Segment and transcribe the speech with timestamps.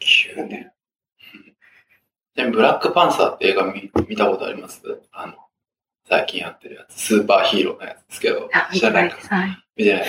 [0.00, 0.70] 9年。
[2.34, 4.80] でブラックパンサーって映画見見たことあります？
[5.12, 5.34] あの、
[6.08, 7.00] 最近やってるやつ。
[7.00, 8.50] スーパーヒーローのやつですけど。
[8.72, 9.18] 知らないか？
[9.76, 10.06] 見てない。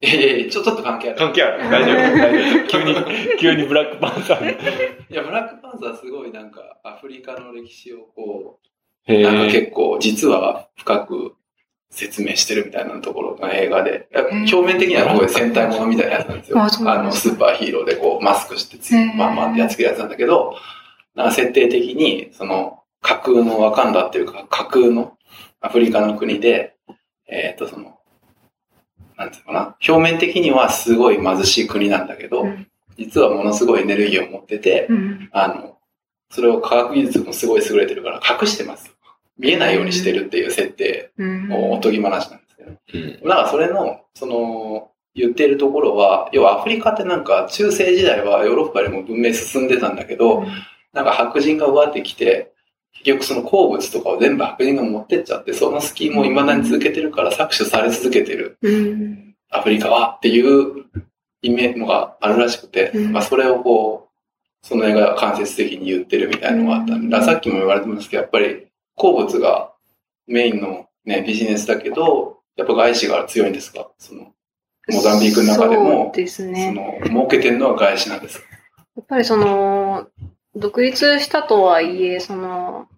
[0.00, 1.18] いやいやちょ、ちょっと関係ある？
[1.18, 1.70] 関係ある。
[1.70, 2.18] 大丈夫。
[2.18, 2.68] 大丈夫。
[2.68, 2.94] 急に、
[3.38, 5.12] 急にブラックパンサー。
[5.12, 8.60] いや、ブラックパンサーすごいなんか、アフリカの歴史をこ
[9.08, 11.34] う、なんか結構、実は深く
[11.90, 16.60] 説明してるみたいなところの映画で、表面的にはこういう戦隊ものみたいなやつなんですよ。
[16.60, 20.56] あの、スーパーヒーローでこう、マスクしてつ、まんまんってやっつけるやつなんだけど、
[21.14, 25.16] なんか設定的に、その、架空のワカンダっていうか、架空の
[25.60, 26.76] アフリカの国で、
[27.26, 27.98] えっ、ー、と、その、
[29.16, 35.78] なんていうかな、表面的にはすごい貧しい国なんだけど、うん、実はものすごいエネルギーを持ってて、うん、あの、
[36.30, 38.94] それを科学技術もすごい優れてるから隠してます。
[39.38, 41.10] 見えないようにしてるっていう設定。
[41.50, 50.44] をおとぎ話なんですけど、うん、だからそれの、その、言っているところは、要はアフリカってなんか中世時代はヨーロッパよりも文明進んでたんだけど、
[50.92, 52.52] なんか白人が奪ってきて、
[52.92, 58.58] 結局その鉱物とかを全部白人が持ってっちゃって、そのスキームを未だに続けてるから搾取され続けてる。
[59.50, 60.84] アフリカはっていう
[61.42, 64.08] イメージがあるらしくて、まあそれをこ
[64.62, 68.67] う、その映画が間接的に言ってるみたいなのがあったんで、さっきも言われてますけど、やっぱり
[68.98, 69.72] 鉱物が
[70.26, 73.90] メインのね、ビジネスだけど、やっぱ外資が強いんですか？
[73.98, 74.32] その、
[74.88, 76.98] モザンビークの中でも、そうですね。
[77.02, 78.42] その、儲けてるのは外資なんです
[78.96, 80.08] やっぱりその、
[80.54, 82.88] 独立したとはいえ、その、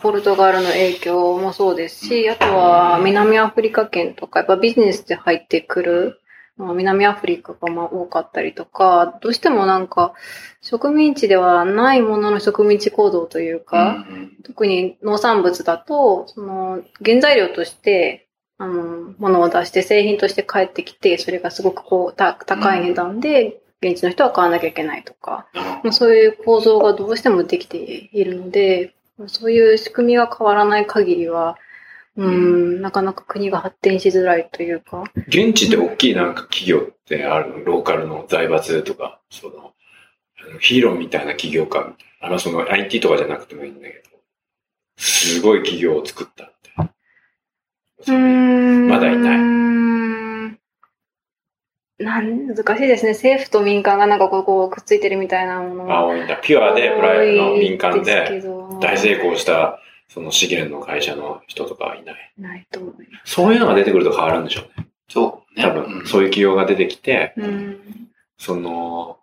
[0.00, 6.20] ポルトガルの影響もそうですし、あとは南アフリカ圏とか、やっぱビジネスで入ってくる、
[6.58, 10.14] 南アフリカがまあ多かったりとか、どうしてもなんか
[10.62, 14.06] 植民地ではないものの植民地行動というか、
[14.44, 25.46] 特に農産物だと、その原材料として、あの、物を出して製品として帰ってきて、それがすごくこう、高い値段で現地の人は買わなきゃいけないとか、
[25.84, 28.94] まあ、そういう構造がどうしてもできているので、
[29.26, 31.58] そういう仕組みが変わらない限りは、
[32.16, 35.04] うん、なかなか国が発展しづらいというか。
[35.28, 37.64] 現地で大きいなんか企業ってあるの？
[37.64, 39.72] ローカルの財閥とか、その、
[40.60, 44.18] ヒーローみたいな企業家、あの、その IT とかじゃなくてもいいんだけど、
[44.96, 46.56] すごい企業を作ったって。
[48.08, 49.38] まだいない。
[51.98, 53.12] なん難しいですね。
[53.12, 56.36] 政府と民間がなんかこうこうくっついてるみたいなものあ、多いんだ。
[56.36, 58.42] ピュアで、プライの民間で、
[58.80, 62.32] 大成功した、その資源の会社の人とかはいない。
[62.38, 63.34] ないと思います。
[63.34, 64.88] そういうのが出てくると変わるんでしょうね。
[65.08, 65.64] そうね。
[65.64, 68.08] 多分、そういう企業が出てきて、うん、
[68.38, 69.18] その、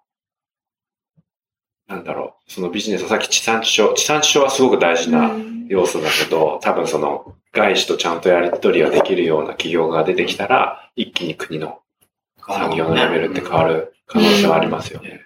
[1.88, 5.32] なんだろう、そのビジネス、さっき地産地消、地産地消はすごく大事な
[5.68, 11.82] 要素だけど、多分その外資とちゃんとやり取りができるような企業が出てきたら、一気に国の
[12.40, 15.22] 産業のレベルって変わる可能性はありますよね。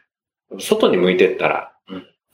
[0.60, 1.74] 外に向いてったら、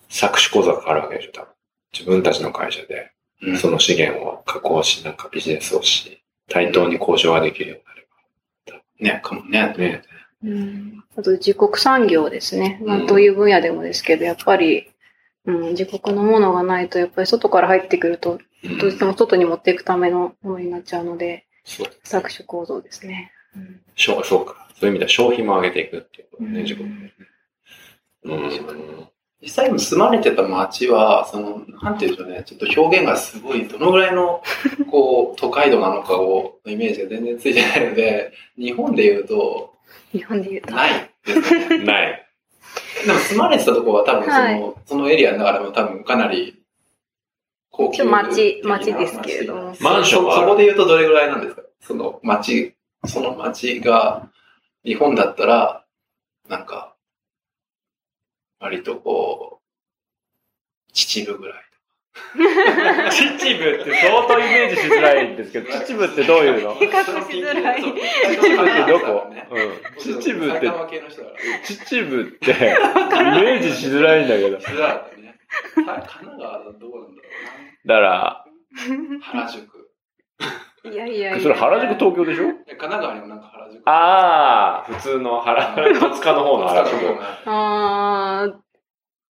[0.10, 1.53] 搾取講座が変わるわけでしょ、多分。
[1.94, 3.12] 自分たちの会社で、
[3.58, 8.08] その資源を加工し、なんかビジネスをし、対等に交渉ができるようになれ
[9.12, 9.16] ば。
[9.16, 9.74] ね、かもね。
[9.78, 10.02] ね
[10.44, 12.82] うん、あと自国産業ですね。
[12.84, 14.90] まあ、どういう分野でもですけど、やっぱり、
[15.46, 18.40] うん、自国のものがないと、やっぱり外から入ってくると、
[18.80, 23.32] どうしても外に持っていくためのものになっちゃうので、搾取構造ですね。
[23.56, 24.68] うん、そうか。
[24.80, 27.14] そういう意味では消費も上げていくっていうことね、自国で。
[28.24, 29.08] うん。
[29.44, 34.42] 実際に住まれてた街は、その、なんていうんでしょうね、ちょっと表現がすごい、どのぐらいの、
[34.90, 39.74] こう、 都会度なのかを、イメージが全然ついてないので、日本で言うと、
[40.14, 40.74] 日本で言うと。
[40.74, 41.78] ないですね。
[41.84, 42.26] ない。
[43.06, 46.64] でも住まれてたところは多分その、はい、そのエリアの中でも多分かなり、
[47.70, 49.76] 高級町、町ですけれども。
[49.82, 50.36] マンションは？
[50.36, 51.64] そこで言うとどれぐらいなんですか？
[51.82, 54.30] その町、その町が、
[54.86, 55.84] 日本だったら、
[56.48, 56.93] なんか、
[58.64, 61.64] 割とこう、秩父ぐらい。
[63.12, 66.76] 秩父って相当イメージしづらいんですけど、秩父ってどういうの？
[66.76, 67.10] 比較し
[67.42, 67.82] づらい。
[67.84, 70.72] 秩父ってどこ、うん、秩父って、
[71.66, 74.62] 秩父ってイメージしづらいんだけど。
[74.62, 75.36] しづらいね。
[75.76, 77.28] 神奈川はどこなんだろ
[77.84, 77.96] うな。
[77.96, 78.46] だから、
[79.24, 79.73] 原宿。
[80.86, 81.42] いやいやいや。
[81.42, 82.44] それ原宿東京でしょ？
[82.46, 83.82] 神奈川にもなんか原宿。
[83.86, 86.96] ああ、普通の原、戸塚の方の原宿。
[87.46, 88.54] ああ、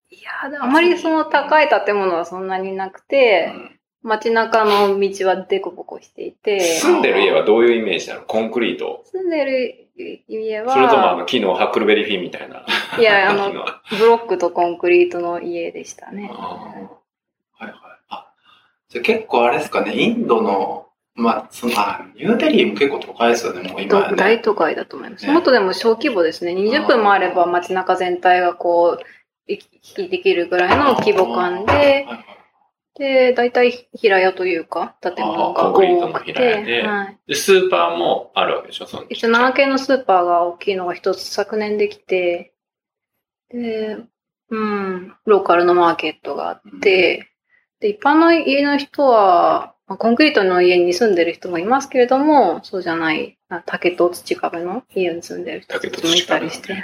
[0.10, 6.60] いや、あまりその高い建物はそんなになくて、うん、街中の道はデコボコしていて。
[6.60, 8.22] 住んでる家はどういうイメージなの？
[8.24, 9.88] コンクリート住んでる
[10.28, 10.74] 家は。
[10.74, 12.66] それともあの木のハックルベリーフィンみたいな。
[13.00, 16.30] いや、あの、ブロックとコンクリートの家でしたね。
[16.30, 16.90] は
[17.62, 17.74] いはい。
[18.10, 18.34] あ、
[18.90, 24.16] じゃ結構あれですかね、インドのまあ、その、あ、ニューデリーも結構都会ですよね、もう今、ね。
[24.16, 25.26] 大都会だと思います。
[25.26, 26.54] ねもっとでも小規模ですね。
[26.54, 29.04] 20分もあれば街中全体がこう、
[29.48, 32.26] 行き来できるぐらいの規模感で、はいはい
[32.96, 35.82] で、大体平屋というか、建物が多く
[36.26, 37.18] 平屋でて、はい。
[37.28, 42.54] で、スーパーもあるわけでしょその一応7系のスーパーが大きいのが一つ昨年できて、
[43.50, 43.98] で、
[44.50, 47.32] うん、ローカルのマーケットがあって、
[47.80, 56.82] で、一般の家の人は、まあコンクリートの家に住んでる人もいますけれども、そうじゃない、あ竹と土壁の家に住んでる人たちもいたりして、バ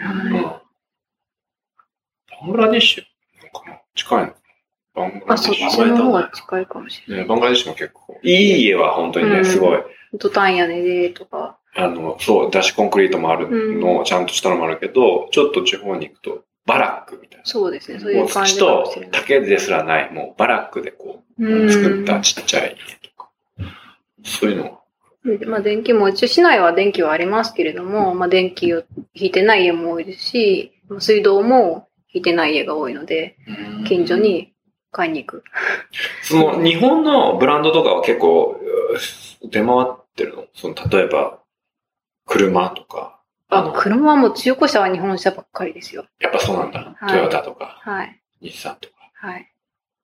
[2.48, 3.04] ングラディッシュ
[3.52, 3.80] かな？
[3.96, 4.34] 近いの
[4.94, 7.24] バングラあ、そっディッシュちの方が近いかもしれない。
[7.24, 9.46] ね、バングラディッシュも結構、いい家は本当にね、うん。
[9.46, 9.80] すごい。
[10.20, 13.48] トタン屋根でとか、あの、そう、だしコンクリートもある
[13.80, 18.20] の、うんちゃんとしたのもあるけど、ちょっと地方に行くと、バラックみたいそうですね、そうな。
[18.20, 18.94] いう感もう土と。
[19.12, 23.30] 竹ですらない、もうバラックでこうう、ん作ったちっちゃい家とか。
[24.24, 24.64] そういうの
[25.26, 28.84] がでまあ、電気も、一応市内は電気はありますけれども、まあ、電気を
[29.14, 34.16] 引いてない家も多いですし、水道も引いてない家が多いので、うん近所。
[34.16, 34.54] に
[34.92, 35.44] 買いに行く。
[36.24, 38.60] その、日本のブランドとかは結構、
[39.44, 40.46] 出回ってるの？
[40.56, 41.40] その、例えば、
[42.26, 43.19] 車とか。
[43.50, 46.06] ああの、車はもう中古車は日本車ばっかりですよ。
[46.20, 46.96] やっぱそうなんだ。
[46.98, 48.22] はいトヨタとか、はい。
[48.42, 48.96] 日産とか。
[49.16, 49.52] はい。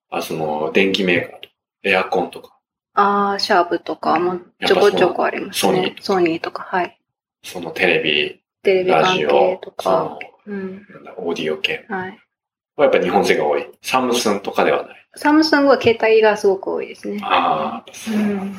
[0.10, 1.54] あ、その、電気メーカーとか、
[1.84, 2.58] エアコンとか。
[2.96, 6.02] ああ、シャープとかもちょこちょこありますねソニー。
[6.02, 7.00] ソニーとか、はい。
[7.44, 10.88] そのテレビ、テレビ関ラジオ係と、そのか。、うん。
[10.90, 12.20] なんだオーディオ系はい。
[12.76, 13.66] はやっぱ日本製が多い。
[13.82, 15.06] サムスンとかではない。
[15.16, 17.20] サムスンは携帯がすごく多いですね。
[17.24, 18.56] ああ、うん。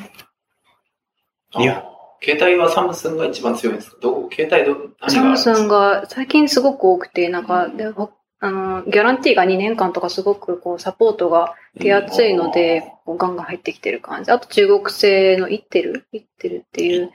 [1.54, 3.96] あ携帯はサムスンが一番強いんですか？
[4.00, 14.30] どこ携帯ど、何サムスンが最近すごく多くて、なんか、でほあの、ギャランティーが2年間とかすごくこうサポートが手厚いので、こうガンガン入ってきてる感じ。
[14.30, 16.06] あと中国製のイッテル。
[16.12, 17.10] イッテルっていう、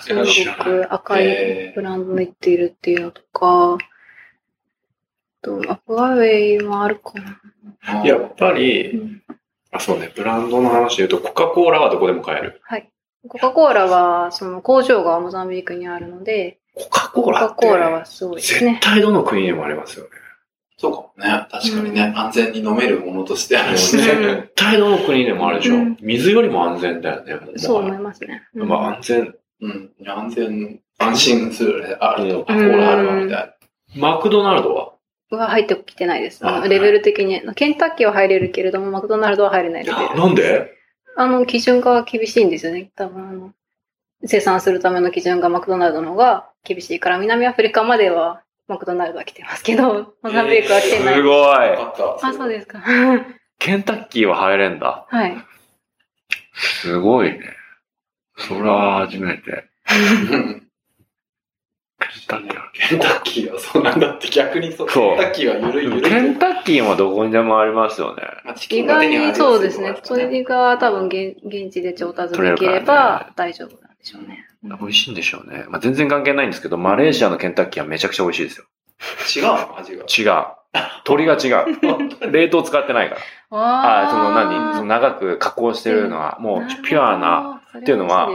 [0.00, 0.24] する
[0.58, 3.78] ごく赤いブランドのイッテルっていうのとか、あ
[5.42, 7.14] と、アフワウェイもあるか
[7.82, 8.04] な。
[8.04, 9.22] やっぱうり、ん。
[9.72, 12.60] あ、そうね、ブランドの話で言うと、コカ・コーラはどこでも買える。
[12.62, 12.88] はい。
[13.28, 18.80] コカ・コーラは、その工場がモザンビークにあるので、コカ・コーコカ・ラって、コーラはすごいですね絶。
[18.80, 20.10] 対どの国にもありますよね。
[20.78, 21.46] そうかもね。
[21.50, 24.06] 確かにね、安全に飲めるものとしてあるしうんね。
[24.06, 25.74] 絶対どの国でもあるでしょ。
[25.74, 27.34] うん水よりも安全だよね。
[27.34, 28.42] もそう思いますね。
[28.54, 29.34] やまあ安全。
[29.60, 29.90] うん。
[30.06, 31.96] 安全、安心するね。
[32.00, 33.56] あると、うんコーラあるわ、みたい
[33.96, 34.00] な。
[34.00, 34.94] マクドナルドは？
[35.32, 36.42] は入ってきてないです。
[36.42, 37.42] レベル的に。
[37.54, 40.18] ケンタッキーは入れるけれども、マクドナルドは入れないレベル。
[40.18, 40.79] なんで？
[41.16, 42.90] あの、基準が厳しいんですよね。
[42.94, 43.52] 多分、あの、
[44.24, 51.14] 生産するための基準がマクドナルドの方が厳しいから、南アフリカまではマクドナルドは来てますけど、 モザンビークは来てない。
[51.14, 51.58] すごい。
[52.22, 52.82] あ、そうですか。
[53.58, 55.06] ケンタッキーは入れんだ。
[55.08, 55.36] はい。
[56.54, 57.40] すごいね。
[58.36, 59.68] それは初めて。
[62.32, 64.90] うんケンタッキーケンタッキーはそうなんだって逆にそう。
[64.90, 66.02] そうケンタッキーはゆるいゆるい。
[66.02, 68.22] ケンタッキーもどこにでもありますよね。
[68.44, 69.96] まあチキ意にそうですね。
[70.02, 74.46] それが多分現現地で調達できれば大丈夫なんでしょうね。
[74.62, 75.64] 美味しいんでしょうね。
[75.68, 78.66] まあ、全然関係ないんですけど、マレーシアのケンタッキーはめちゃくちゃ美味しいですよ。
[79.34, 80.04] 違うの味が。
[80.04, 80.44] 違う。
[81.08, 81.48] 鶏が違
[82.28, 82.30] う。
[82.30, 83.20] 冷凍使ってないから。
[83.58, 84.74] ああ、その何？
[84.74, 88.28] その長く加工してるのは、もうピュアな、なっていうのは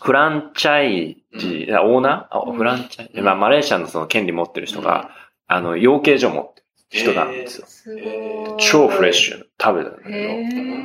[0.00, 2.36] フランチャイジ、あオーナー？
[2.36, 5.10] あうんフランチャイジ、まあ、マレーシアのその権利持ってる人が、
[5.46, 6.62] あの、養鶏場持って
[6.98, 7.66] る人なんですよ。
[7.66, 8.04] すごい。
[8.58, 9.44] 超フレッシュ。
[9.60, 10.82] 食べたんだけ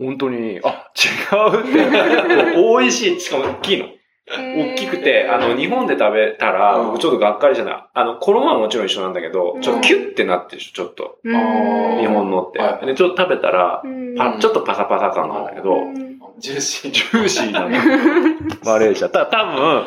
[0.00, 0.30] ど、本当？
[0.30, 2.56] に、あ、違うって。
[2.56, 3.20] 美味しい。
[3.20, 3.86] しかも大きいの。
[4.26, 7.84] 大きくて、あの、日本で食べたら、うんちょっとがっかりじゃない。
[7.92, 11.18] あの、衣はもちろん一緒なんだけど、ちょっとキュッてなってるでしょ、ちょっと。
[11.24, 12.58] 日本のって。
[12.58, 13.82] はいで、ちょっと食べたら、
[14.40, 15.76] ちょっとパサパサ感なんだけど、
[16.38, 16.90] ジューシー。
[16.90, 17.68] ジューシーなの。
[18.64, 19.08] マレーシア。
[19.08, 19.86] た多分、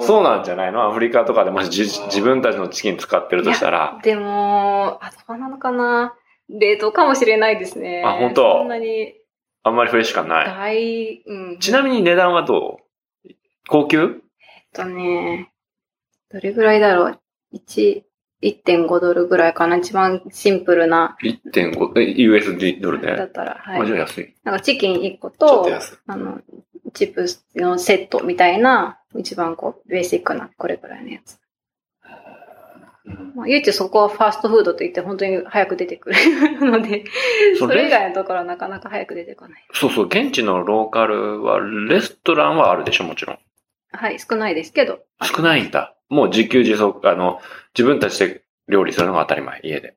[0.00, 0.84] そうなんじゃないの？
[0.88, 6.14] アフリカとかでもしじ自分たちのチキン使ってるとしたら、でも、あ、そうなのかな？
[6.48, 8.02] 冷凍かもしれないですね。
[8.04, 9.14] あ本当そんなに
[9.62, 10.46] あんまりフレッシュ感ない。
[10.46, 11.58] 大、うん。
[11.58, 12.80] ちなみに値段はど
[13.24, 13.28] う？
[13.68, 13.98] 高級？
[13.98, 14.12] えっ
[14.72, 15.50] とね、
[16.30, 17.20] どれぐらいだろう
[17.54, 18.02] ?1、
[18.42, 23.16] 1.5ドルぐらいかな一番シンプルな、?1.5、え USD ドルで？
[23.16, 24.00] だったら、はあ、じゃあい。
[24.00, 24.34] 安い。
[24.44, 25.68] なんかチキン1個とと。
[26.06, 26.40] あの、
[26.92, 31.38] チップスのセットみたいな、一番こう、ベーシックな、これぐらいのやつ。
[33.06, 36.16] うんまあ、唯一そこはファーストフードといって本当に早く出てくる
[36.60, 37.04] ので、
[37.58, 39.64] そそれ以外のところはなかなか早く出てこない。
[39.72, 43.38] そうそう、現地のローカルは、レストランはあるでしょ、もちろん。
[43.96, 45.00] はい、少ないですけど。
[45.22, 45.94] 少ないんだ。
[46.08, 47.40] もう自給自足、あの、
[47.76, 49.96] 自分たちで料理するのが当たり前、家で。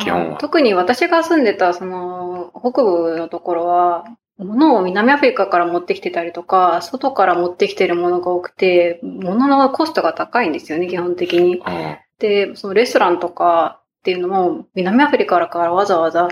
[0.00, 4.04] 基本は特に私が住んでた、その、北部のところは、
[4.38, 11.62] 物を南アフリカから持ってきてたりとか、外から持ってきてるものが多くて、物のコストが高いんですよね、基本的に。
[12.18, 16.28] で、そのレストランとかっていうのも、南アフリカからわざわざ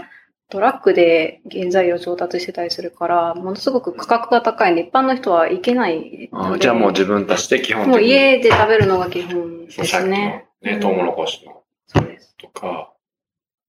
[0.50, 7.98] トラックで原材料調達してたりするから、ものすごく価格が高いんで、一般の人は行けないじゃあもう自分たちで基本的に。
[7.98, 10.46] もう家で食べるのが基本ですね。
[10.62, 11.62] ね、トウモロコシの。
[11.86, 12.34] そうです。
[12.38, 12.92] とか、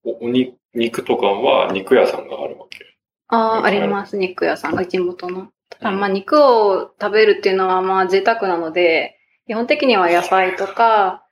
[0.05, 2.79] お、おに、肉とかは肉屋さんがあるわけ
[3.27, 4.17] ああ、あります。
[4.17, 5.50] 肉屋さんが地元の。
[5.69, 9.17] ただまあ肉を食べるっていうのはまあ贅沢なので、
[9.48, 11.25] 基本的には野菜とか、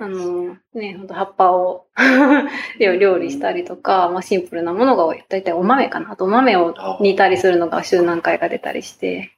[0.00, 1.86] あの、ね、ほんと葉っぱを
[2.78, 5.24] 料理したりとか、まあシンプルなものが多い。
[5.28, 6.12] だいたいお豆かな。
[6.12, 9.32] あとお豆を煮たりするのが週何回か出たりして。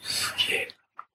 [0.00, 0.68] すげえ。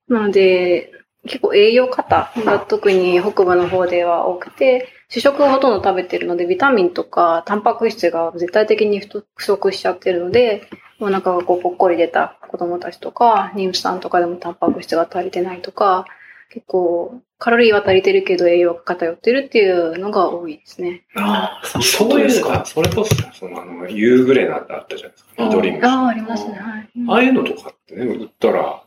[0.07, 0.91] なので、
[1.25, 9.01] 結構栄養過多が特に北部の方では多くて、主食をほとんど食べてるので、ビタミンとかタンパク質が絶対的に
[9.35, 10.67] 不足しちゃってるので、
[10.99, 16.05] お腹がこうぽっこり出た子供たちとか、妊婦さんとかでもタンパク質が足りてないとか、
[16.49, 21.05] 結構カロリーは足りてるけど栄養が偏ってるっていうのが多いですね。
[21.15, 22.65] ああ、そういうか。
[22.65, 25.31] それこそ、そのあの、夕暮れなんてあったじゃないですか。
[25.45, 25.85] 緑虫。
[25.85, 26.59] ああ、ありますね。
[26.59, 26.89] はい。
[27.07, 28.83] ああいうのとかってね、売ったら、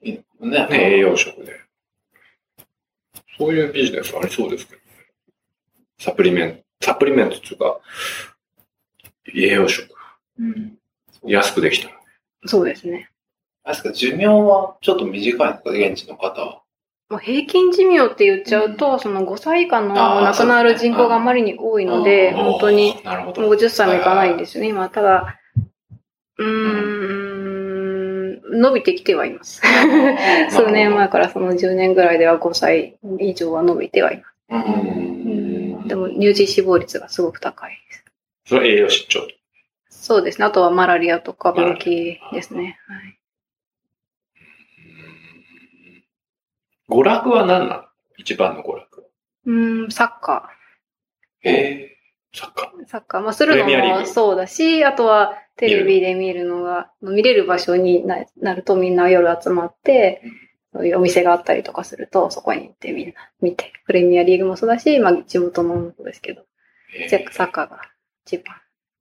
[0.00, 1.60] ね、ね栄養食で。
[3.38, 4.84] そういうビジネスありそうですけどね。
[5.98, 7.78] サプリメント、サプリメントっていうか、
[9.34, 9.94] 栄養食。
[10.38, 10.78] うん。
[11.24, 11.90] 安くできた。
[12.46, 13.10] そうですね。
[13.64, 16.61] あれですか、寿命はちょっと短いんですか、現地の方は。
[17.12, 24.88] もう平均寿命って言っちゃうと、うん、その5歳以下の亡くなる人口があまりに多いので、本当に、もう50歳もいかないんですよね、今。
[24.88, 25.38] ただ、
[26.38, 26.48] うー
[28.48, 29.60] ん、伸びてきてはいます。
[30.48, 34.34] 数年前からその10年ぐらいでは5歳以上は伸びてはいます。
[34.48, 38.04] うんでも乳児死亡率がすごく高いです。
[38.46, 39.28] それは栄養失調
[39.90, 40.46] そうですね。
[40.46, 42.78] あとはマラリアとか病気ですね。
[42.88, 43.18] はい
[46.88, 47.84] 娯楽は何なの？
[48.18, 49.06] 一番の娯楽。
[49.46, 51.48] うん、サッカー。
[51.48, 52.86] ええー、サッカー。
[52.88, 53.20] サッカー。
[53.22, 60.22] まあ、するのもそうだし、あとはテレビで見るのが、見れる場所になるとみんな夜集まって、
[60.72, 63.72] そういうお店があったりとかすると、そこに行ってみんな見て。
[63.84, 66.44] プレミアリーグもそうだし、まあ、地元のもそうですけど、
[66.96, 67.80] えー、サッカーが
[68.24, 68.56] 一番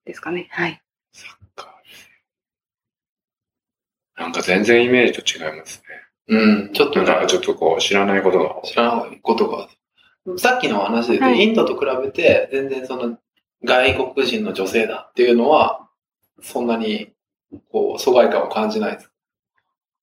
[0.05, 0.47] ですかね。
[0.49, 0.81] はい。
[1.13, 4.21] サッカー。
[4.21, 6.10] なんか全然イメージと違いますね。
[6.31, 8.61] うん、ちょっと、ちょっとこう、知らないことが。
[8.63, 9.67] 知らないことが。
[10.37, 13.17] さっきの話で言うと、インドと比べて、全然その、
[13.65, 15.89] 外国人の女性だっていうのは、
[16.41, 17.11] そんなに、
[17.69, 19.11] こう、疎外感を感じないです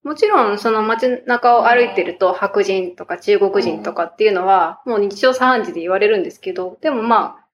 [0.05, 7.45] もちろん、その街中を歩いてると、白人とか中国人とかっていうのは、もう日常茶飯事で言われるんですけど、でもまあ、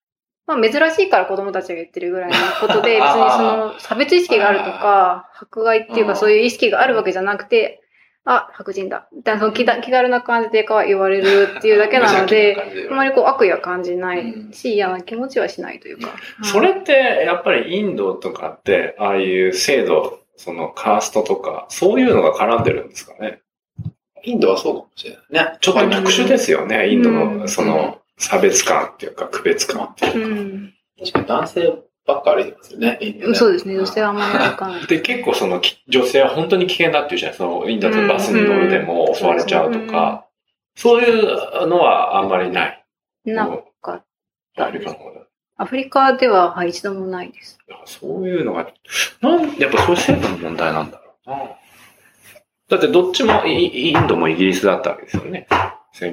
[0.46, 7.83] まあ珍しいから子供たちが言ってるぐらいのことで、別にその差別意識があるとか、迫害っていうかそういう意識があるわけじゃなくて、
[8.26, 9.06] あ、白人だ。
[9.14, 16.14] みたいな、その気気軽な感じでか言われるっていうだけなので、あまりこう悪意は感じないし、嫌な気持ちはしないというか。
[16.42, 16.92] それって、
[17.26, 23.40] やっぱりインドとかって、ああいう制度、そのカーストとか、そういうのが絡んでるんですかね？
[24.22, 25.58] インドはそうかもしれないね。
[25.60, 30.18] ちょっと特殊ですよね、インドの、その、差別感っていうか、区別感っていうか。
[30.18, 31.74] うん、確かに男性
[32.06, 33.34] ばっか歩いてますよね、インドね。
[33.34, 34.84] そうですね、女性はあんまり歩かない。
[34.86, 40.26] で、結構その、女性は本当に危険だっていうじゃないその、インドのバスに乗るでも襲われちゃうとか、
[40.76, 42.84] そういうのはあんまりない。
[43.24, 43.46] な
[43.80, 44.04] かっ
[44.54, 45.20] たアフリカの方だ。
[45.56, 47.58] アフリカでは、はい、一度もないです。
[47.86, 48.70] そういうのが、
[49.20, 51.36] なんやっぱそういう制度の問題なんだろうな。
[52.68, 55.46] だってどっちもインドもイギリスだったわけですよね。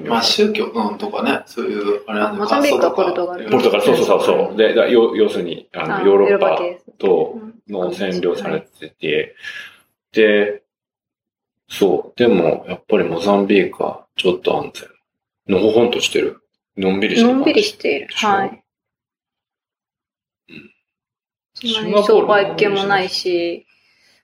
[0.07, 3.49] まあ宗教、うん、とかね、そういう、あれなんモザンビークはポルトガル。
[3.49, 4.57] ポルトガル、そうそうそう。
[4.57, 6.59] で、だ要要するに、あの、ヨーロッパ
[6.99, 9.35] との占領されてて、
[10.11, 10.63] で、
[11.67, 12.19] そう。
[12.19, 14.89] でも、やっぱりモザンビークはちょっと安全。
[15.47, 16.41] のほほんとしてる。
[16.77, 17.33] のんびりしてる。
[17.33, 18.07] のんびりしている。
[18.13, 18.63] はい。
[20.49, 20.71] うん。
[21.53, 23.65] そんなに商売系もないし、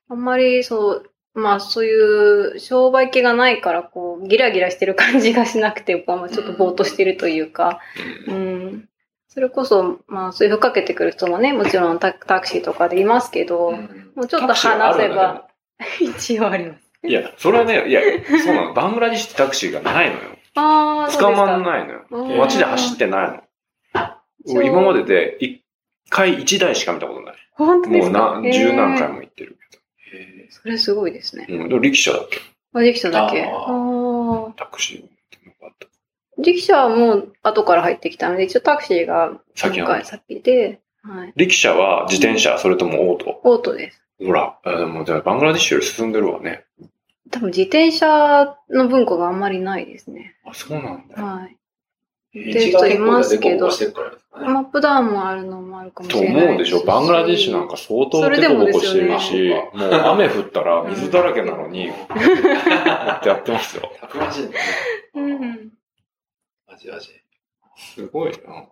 [0.10, 1.07] あんまりそう、
[1.38, 7.80] まあそういう商売気がないからこうギラギラしてる感じがしなくて、まあちょっとぼーっとしてるというか、
[8.28, 8.90] うん。
[9.28, 13.72] それこそ、まあそういうふっかけてくる人もね、もちろんタクシーとかでいますけど、
[14.16, 15.48] もうちょっと話せば、
[16.02, 16.84] 一応あります。
[17.04, 18.02] いや、それはね、いや、
[18.44, 18.74] そうなの。
[18.74, 20.20] バングラディッシュタクシーがないのよ。
[20.56, 22.38] ああ、捕まんないのよ。
[22.40, 24.64] 街で走ってないの。
[24.64, 25.62] 今までで一
[26.10, 27.36] 回一台しか見たことない。
[27.52, 28.20] 本当ですか？
[28.34, 29.57] もうな、十何回も行ってる。
[30.50, 31.48] それすごいですね。
[31.50, 32.40] うん、力車だっけ？
[32.74, 33.44] あ、力車だけ。
[33.44, 34.54] ああ。
[34.56, 35.18] タクシー
[36.40, 41.34] 力車はもう後から入ってきたので、一応タクシーが先先で、はい。
[41.36, 43.42] 力車は自転車、それともオート？
[43.44, 44.04] オートです。
[44.20, 46.66] ほら、あでも、じゃあバングラデシュより進んでるわね。
[47.32, 50.36] 多分自転車の文化があんまりないですね。
[50.46, 51.24] あ、そうなんだ。
[51.24, 51.58] はい。
[52.34, 54.48] 道が結構でこぼしてるからですかね。
[54.48, 56.84] マップダウンもあるのもあるかもしとれない思うでしょ。
[56.84, 61.92] バングラディッシュなんか相当デコボコしてるし、もう雨降ったら水だらけなのに、っ
[63.22, 63.92] てやってますよ。
[64.00, 64.50] たくましいね。
[65.16, 65.72] うん。
[66.68, 67.14] アジア人。
[67.78, 68.66] すごいな。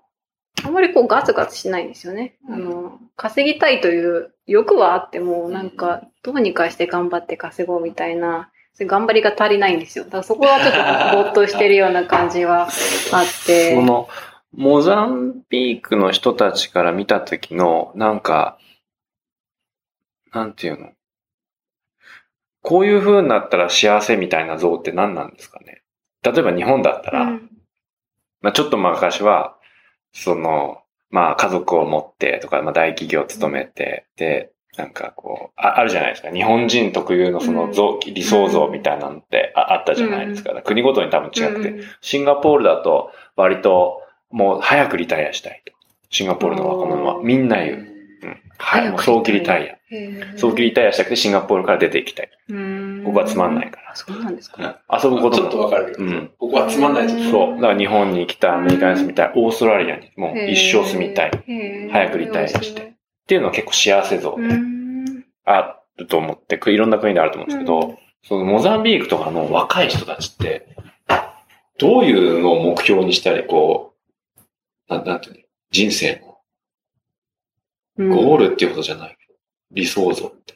[0.64, 2.38] あんまりこうガツガツしないんですよね。
[2.50, 8.50] あの、稼ぎたいという欲はあっても、なんか、どうにかして頑張って稼ごうみたいな、
[8.84, 10.04] 頑張りが足りないんですよ。
[10.06, 12.64] だからそこはちょっとぼーっとしてるような感じは
[13.14, 13.74] あって。
[13.74, 14.10] その、
[14.54, 18.58] モザンビークの人たちから見た時の、なんか、
[20.34, 20.92] なんていうの？
[22.62, 25.84] こういう風になったら幸せみたいな像って何なんですかね？
[26.24, 27.50] 例えば日本だったら、うん
[28.42, 29.56] まあちょっと昔は、
[30.14, 36.32] その、まあ家族を持ってとか、まあ大企業を勤めて、で、なんかこう、ああるじゃないですか。
[36.32, 40.54] 日本人特有のその像、理想像みたいなのってああったじゃないですか。
[40.64, 44.02] 国ごとに多分違くて、うんシンガポールだと割と
[44.32, 45.74] もう早くリタイアしたいと。
[46.10, 47.78] シンガポールの若者はみんな言う。
[48.24, 48.42] うん。
[48.58, 49.76] はい、もう早期リタイア。
[50.38, 52.30] 早期リタイアしたくてシンガポールから出ていきたい。
[52.50, 53.92] うんここはつまんないから。
[53.92, 54.82] あそうなんですか。
[54.92, 55.42] 遊ぶことも。
[55.42, 57.56] ちょっとわかるけど、うんここはつまんないですそう。
[57.56, 59.32] だから日本に来たアメリカに住みたい。
[59.36, 61.32] オーストラリアにもう一生住みたい。
[61.92, 62.95] 早くリタイアして。
[63.28, 65.26] ていうのは結構幸せ像でうん。
[65.46, 67.98] あると思って、いろんな国であると思うんですけど、うん。
[68.24, 70.68] そのモザンビークとかの若い人たちって、
[71.78, 73.94] どういうのを目標にしたり、こ
[74.90, 75.42] う、なんなんていうの？
[75.72, 76.22] 人生
[77.98, 79.40] のゴールっていうことじゃないけど、
[79.72, 80.56] 理想像って。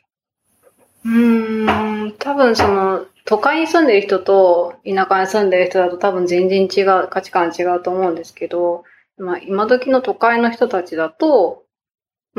[1.05, 8.83] うーん、多分その、都会に住んでる人と田舎に住んでる人だと多分全然違う、価値観違うと思うんですけど、
[9.17, 11.63] まあ今時の都会の人たちだと、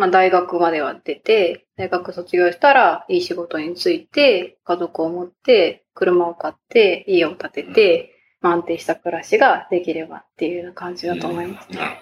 [0.01, 11.71] まあ大学までは出て、大学卒業したらいい仕事に就いて、家族を持って、車を買って、家を建てて、まあ安定した暮らしができればっていうような感じだと思います。
[11.73, 11.97] なる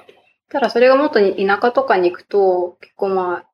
[0.48, 3.44] ただそれがもっと田舎とかに行くと、結構ま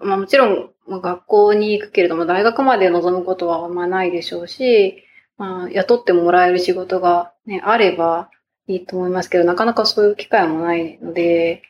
[0.00, 5.04] あ、まあもちろんまあ学校に行くけれども、大学まで望むことはまあないでしょうし、
[5.36, 8.30] まあ雇ってもらえる仕事がね、あれば
[8.66, 11.62] いいと思いますけど、なかなかそういう機会もないので、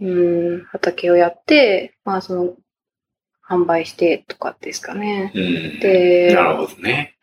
[0.00, 2.56] うん、畑をやって、まあその、
[3.48, 5.30] 販売してとかですかね。
[5.34, 5.80] うん。
[5.80, 7.16] で、なるほどね。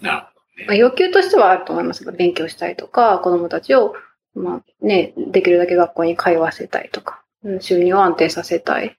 [0.00, 0.30] なるほ
[0.66, 3.94] まあ、要求としてはあると思いますが、勉強したいとか、子供たちを、
[4.34, 8.96] まあね、できるだけ学校に通わせたいとか、うん収入を安定させたい。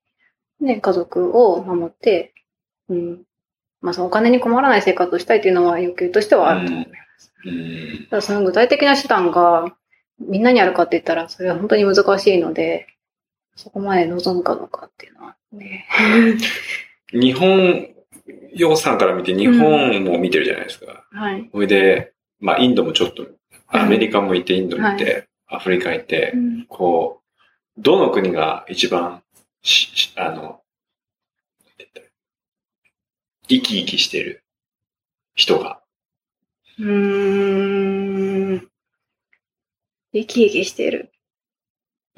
[0.60, 2.34] ね、家族を守って、
[2.90, 3.24] うん。
[3.82, 7.34] まあ、そのお金に困らない生活をしたいというのは要求としてはあると思います。
[7.46, 7.58] どね。
[7.58, 8.08] うん。
[8.10, 9.76] ただその具体的な手段が
[10.28, 12.88] みんなにあるかって言ったら、それは本当に難しいので、
[13.56, 15.88] そこまで望むかどうかっていうのはね。
[17.12, 17.90] 日本、
[18.54, 21.06] 洋さんから見て日本も見てるじゃないですか。
[21.12, 21.50] はい。
[21.52, 23.28] それで、まあインドもちょっと、
[23.68, 27.22] アメリカもいて、インドもいて、アフリカいてう、んこ
[27.78, 29.24] う、どの国が一番
[29.64, 30.62] し、しあの、
[33.48, 34.44] 生き生きしてる
[35.36, 35.82] 人が？
[36.80, 37.71] うーん。
[40.14, 41.12] 生き生きしてる。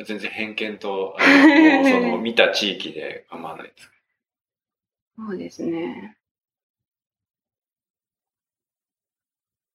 [0.03, 3.91] 全然偏見と、 その見た地域で構わないです。
[5.15, 6.17] そうですね。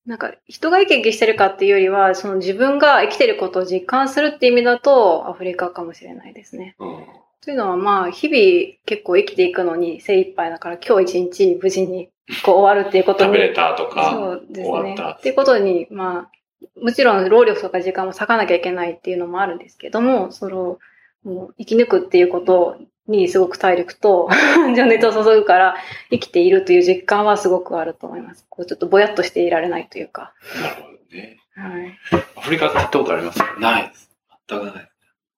[0.05, 6.75] なんか、人が生き生きしてるかっていうよりは、その自分が生きてることを実感するっていう意味だと、アフリカかもしれないですね。
[6.79, 7.07] うん。
[7.43, 12.09] というのは、まあ、日々結構生きていくのに精一杯だから、今日一日無事に
[12.43, 13.33] こう終わるっていうことに。
[13.33, 14.67] 食べれたとか、そうですね。
[14.67, 16.38] 終わったっていうことに、まあ、
[16.81, 20.79] もちろん労力とか時間も割かなきゃいけないっていうのもあるんですけども、その、
[21.25, 24.29] もう生き抜くっていうことにすごく体力と
[24.77, 25.77] 情熱を注ぐから
[26.11, 28.47] 生きているという実感はすごくあると思います。
[28.49, 30.33] こうちょっとぼやっとしていられないというか。
[30.61, 31.39] なるほどね。
[31.55, 31.99] はい。
[32.37, 33.41] アフリカって行ったことあります？
[33.61, 34.11] ないです。
[34.49, 34.89] 全くない。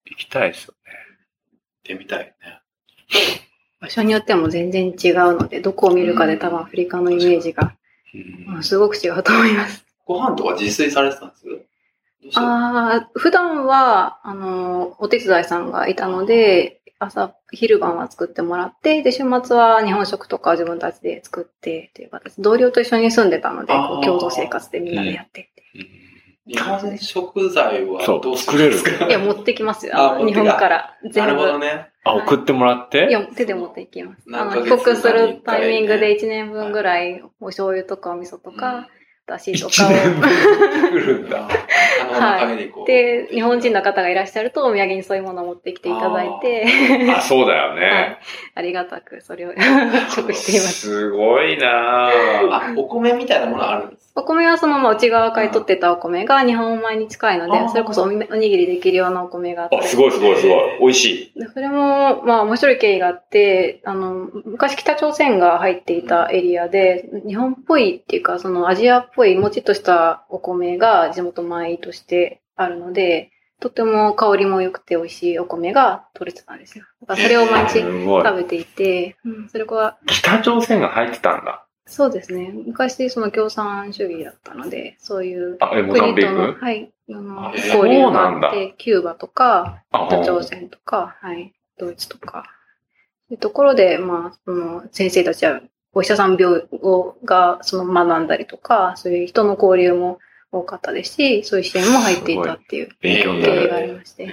[0.07, 0.93] 行きたいですよね。
[1.53, 2.35] 行ってみたいね。
[3.81, 7.75] 場所によっても全然違うので、どこを見るかで多分アフリカのイメージが、
[8.13, 9.87] うんうんすごく違うと思います。
[10.11, 11.45] ご飯とか自炊されてたんです
[12.35, 25.63] ああ、普段は、あの、お手伝いさんがいたので、朝、昼晩は作ってもらって、で、週末は日本食とか自分たちで作って、という形で、同僚と一緒に住んでたので、こう共同生活でみんなでやってって。
[26.47, 29.07] 日本食材はそうどうするんですか？
[29.07, 29.95] いや、持ってきますよ。
[30.27, 30.97] 日本から。
[31.05, 31.31] な全部。
[31.31, 31.91] るほどね。
[32.03, 33.07] あ、送ってもらって？
[33.09, 34.23] いや、手で持っていきます。
[34.35, 38.89] あの、帰国するタイミングでかに1年分ぐらい、お醤油とかお味噌とか、
[39.27, 39.91] だしとかを。
[39.91, 41.49] 来るんだ。
[42.13, 42.87] はい。
[42.87, 46.67] で、日本人の方がいらっしゃると、お土産にそういうものを持ってきていただいて。
[47.17, 48.19] あそうだよね、はい。
[48.57, 49.53] ありがたく、それを
[50.11, 50.73] 食しています。
[50.73, 58.19] すごいなあ、お米みたいなものあるんですお米はそのまま内側買い取ってたお米が日本米に近いので、それこそおに
[58.51, 59.79] ぎりできるようなお米があって。
[59.79, 60.79] あ、すごいすごいすごい。
[60.81, 61.33] 美味しい。
[61.55, 73.31] それも、まあ面白い経緯があって、あの、昔北朝鮮が入っていたエリアで、日本っぽいっていうか、そのアジアっぽいもちっとしたお米が地元米としてあるので、
[73.61, 76.85] とても香りも良くて美味しいお米が取れてたんですよ。
[77.03, 79.99] だからそれを毎日食べていて、うん、それは。
[80.07, 81.67] 北朝鮮が入ってたんだ。
[81.87, 82.53] そうですね。
[82.67, 92.45] 昔その共産主義だったので、そういう国との、はい、あの交流があって、キューバとか、北朝鮮とか、はい、ドイツとか、
[93.31, 95.61] いうところで、まあ、その先生たちは
[95.93, 96.63] お医者さん病
[97.25, 100.19] がその学んだりとか、そういう人の交流も
[100.53, 104.27] 多かったですし、そういう支援も入っていたっていう経緯がありまして。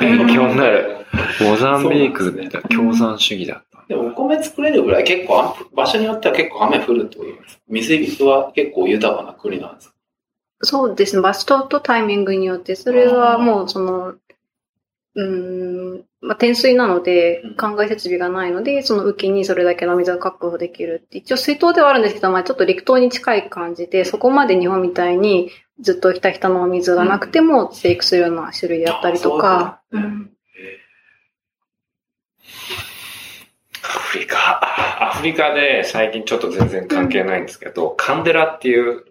[0.00, 1.06] 勉強になる。
[1.40, 3.84] モザンビークって共産主義だった。
[3.88, 9.94] でもお米作れるぐらい結構、場所によっては結構雨降るってことです水は結構豊かな国なんですか？
[10.62, 11.22] そうですね。
[11.22, 14.14] 場所とタイミングによって、それはもうその、
[15.16, 21.16] うん、まあ、天水なので、灌漑設備がないので、その雨季にそれだけの水が確保できるって。
[21.16, 25.50] 一応水筒ではあるんですけど、まあ、ちょっと陸島に近い感じで、そこまで日本みたいに
[25.80, 29.80] ずっとひたひたの水がなくても生育するような種類だったりとか。
[29.90, 30.30] うん、
[33.82, 34.60] アフリカ。
[35.02, 39.06] アフリカで最近ちょっと全然関係ないんですけど、カンデラっていう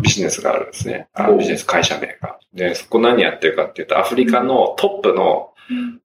[0.00, 1.08] ビジネスがあるんですね。
[1.14, 2.38] あビジネス会社名が。
[2.52, 5.52] で、そこ何やってるかっていうと、アフリカのトップの、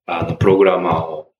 [0.06, 1.32] あの、プログラマーを、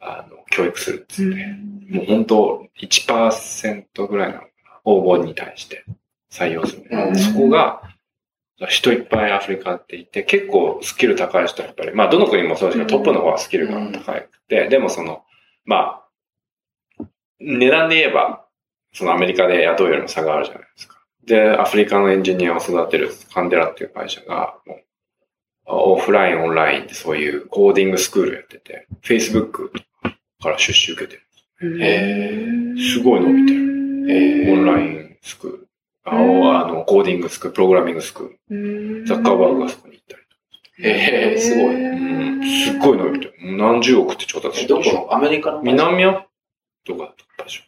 [0.00, 1.58] あの、教育するんですね。
[1.90, 4.50] もう本当1%ぐらいなのかな。
[4.84, 5.84] 応募に対して
[6.30, 6.84] 採用する。
[7.16, 7.82] そこが、
[8.68, 15.22] 人いっぱいアフリカっていて、結構スキル高い人はやっぱり、まあどの国もそうですけど、トップの方はスキルが高くて、でもその、
[15.64, 16.02] ま
[16.98, 17.04] あ、
[17.40, 18.44] 値段で言えば、
[18.92, 20.99] そのアメリカで雇うよりも差があるじゃないですか。
[21.24, 24.54] で、アフリカのエンジニアを育てるカンデラっていう会社が、
[25.66, 29.70] オフライン、オンラインってそういうコーディングスクールやってて、Facebook
[30.42, 31.20] から出資受けて
[31.60, 31.82] る。
[31.82, 32.46] へ
[32.78, 34.52] すごい伸びてる。
[34.52, 35.68] オンラインスクール。
[36.04, 36.14] あ
[36.66, 39.06] の、コーディングスクール、プログラミングスクール。
[39.06, 40.88] ザッカーバーグがそこに行ったりとか。
[40.88, 41.74] へえ、すごい。
[41.74, 43.34] うん、すっごい伸びてる。
[43.56, 44.82] 何十億って調達してる。
[44.82, 46.26] どこアメリカの南ア
[46.84, 47.62] とかだったでしょ。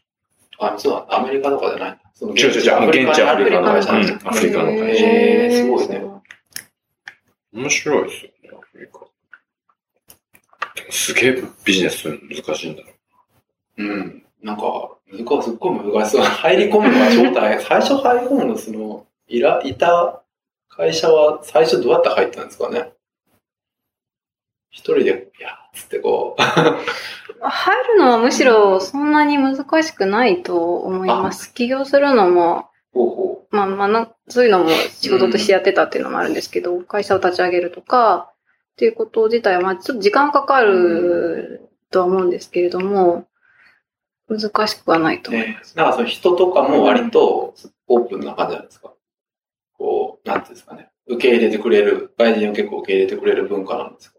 [0.62, 3.92] あ、そうアメリカとかじゃないその違う違う違う、現地アフリカの会社。
[4.24, 5.06] アフリカの会社。
[5.06, 6.02] へえ、すごいね。
[7.52, 9.00] 面白いですよね、アフリカ。
[10.90, 12.88] すげえビジネス難しいんだろ
[13.78, 13.84] う。
[13.84, 14.22] うん。
[14.42, 14.62] なんか、
[15.10, 16.22] 難すっごい難しそう。
[16.24, 17.60] 入り込むのは超大変。
[17.66, 20.22] 最初入り込むの、その、いら、いた
[20.68, 22.92] 会社は最初どうやって入ったんですかね
[24.70, 26.42] 一人で、いや、つってこう。
[27.44, 31.52] 入るのはむしろそんなに難しくないと思います。
[31.52, 38.30] 起業するのも、ほうほうまあまあな、そういうのも仕事としてやってたっていうのもあるんですけど、うん、会社を立ち上げるとか、
[38.72, 43.26] っていうこと自体は、まあちょっと時間かかるとは思うんですけれども、
[44.28, 45.76] 難しくはないと思います。
[45.76, 47.54] なんかその人とかも割と
[47.88, 48.94] オープンな感じなんですか？
[49.76, 50.88] こう、なんていうんですかね。
[51.06, 54.18] 受け入れてくれる、外人を結構受け入れてくれる文化なんですか？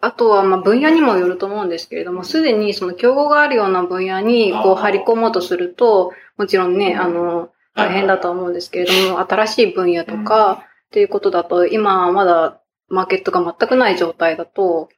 [0.00, 14.88] あとは、まあ、分野にもよると思うんですけれども、すでにその競合があるような分野に、こう、張り込もうとすると、もちろんね、あの、大変だと思うんですけれども、新しい分野とか、っていうことだと、今まだマーケットが全くない状態だと、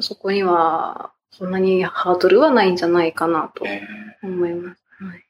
[0.00, 3.64] そこには、そんなにハードルはないんじゃないかなと
[4.22, 4.82] 思います。
[4.98, 5.22] はい、い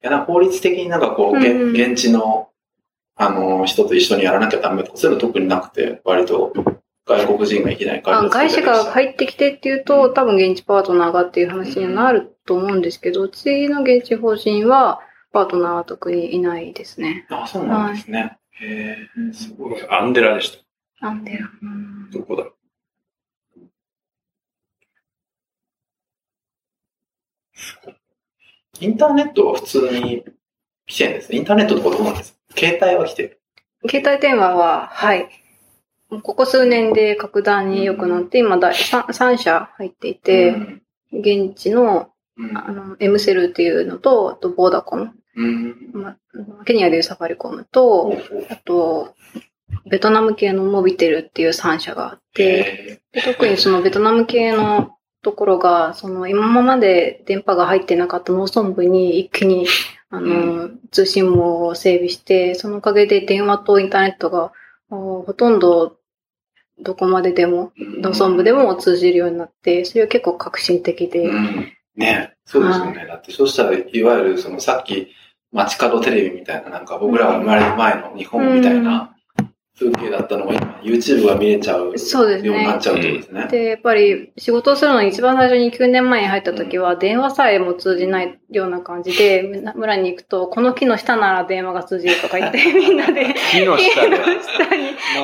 [0.00, 2.48] や法律的になんかこう、現地の、
[3.14, 6.52] あの、人と一緒にやらなきゃダメとか、そういうの特になくて、割と
[7.04, 15.00] 外国人がいきなりあ外資が入ってきてっていうと、多分現地パートナーがっていう話になると思うんですけど、うちの現地法人は、
[15.32, 17.26] パートナーは特にいないですね。
[17.30, 18.20] あ、そうなんですね。
[18.20, 18.96] はい、へ
[19.30, 19.88] え、すごい。
[19.88, 20.62] アンデラでし
[21.00, 21.08] た。
[21.08, 21.50] アンデラ。
[22.12, 22.44] どこだ？
[28.80, 30.24] インターネットは普通に
[30.86, 31.38] 来てるんですね。
[31.38, 33.40] インターネットとかどうなんですか携帯は来てる
[33.88, 35.28] 携帯電話は、はい。
[36.20, 40.54] ここ数年で格段に良くなって、今だ 3, 3社入っていて、
[41.12, 42.12] 現地の
[42.54, 45.14] あの、エムセルっていうのと、あと、ボーダコン。
[45.92, 46.16] ま、
[46.64, 48.12] ケニアでいうサファリコムと、
[48.50, 49.14] あと、
[49.88, 59.66] ベトナム系のモビテルっていう3社があって、で特にそのベトナム系のところが、その今まで電波が入ってなかった農村部に一気に、
[60.10, 64.52] あの、通信網を整備して、そのおかげで電話とインターネットが
[64.88, 65.96] ほとんど
[66.82, 71.28] どこまででも、農村部でも通じるようになって、それは結構革新的で。
[71.28, 73.06] うん、ねそうですよね。
[73.06, 75.08] だってそうしたら、いわゆるそのさっき
[75.52, 79.11] 街角テレビみたいな、なんか僕らが生まれる前の日本みたいな、
[79.90, 83.48] 風景だったのが今 YouTube が見れちゃうようになっちゃうとですね。
[83.48, 94.12] で、やっぱり仕事をするのに一番最初に9年前に入った時は電話さえも通じないような感じで、村に行くと、この木の下なら電話が通じるとか言って、 みんなで木の下に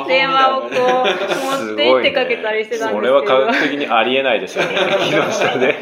[0.09, 3.01] 電話をこう持って行ってかけたりしてたんですけど。
[3.01, 4.71] それは科学的にありえないですよね。
[5.09, 5.77] 木の下で。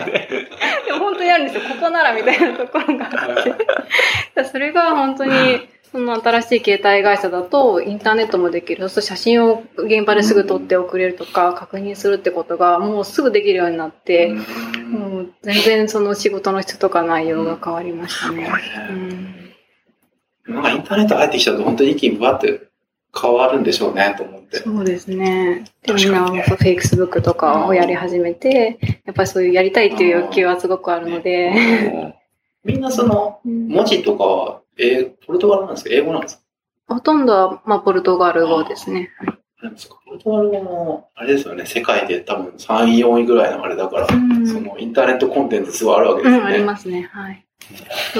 [0.86, 1.62] でも本当にあるんですよ。
[1.68, 4.44] ここならみたいなところがあって。
[4.44, 5.32] それが本当に、
[5.92, 8.80] その新しい携帯会社だとインターネットもできる。
[8.80, 14.34] そうすると写真を現場ですぐ撮って送れるとか、確認するってことがもうすぐできるようになって、
[14.90, 18.50] もう全然その仕事の質とか内容が変わりましたね。
[20.48, 22.68] うん、なんかインターネット入ってきちゃうと本当に一気にバって
[23.18, 24.58] 変わるんでしょうね、と思って。
[24.58, 25.64] そうですね。
[25.82, 31.52] で、みんな、フェイクスブックとかをやり始めて、やっぱりそういうやりたいっていう欲求はすごくあるので。
[32.64, 35.90] みんなその、文字とかはえー、ポルトガルなんですか？
[35.92, 36.42] 英語なんですか？
[36.88, 39.10] ほとんどは、まあ、ポルトガル語ですね。
[39.62, 46.38] なんですかポルトガル語も、あれですよね、世界で多分3位、4位ぐらいのあれだから、うん、そのインターネットコンテンツすごいあるわけですね。
[46.38, 47.44] うん、ありますね、はい。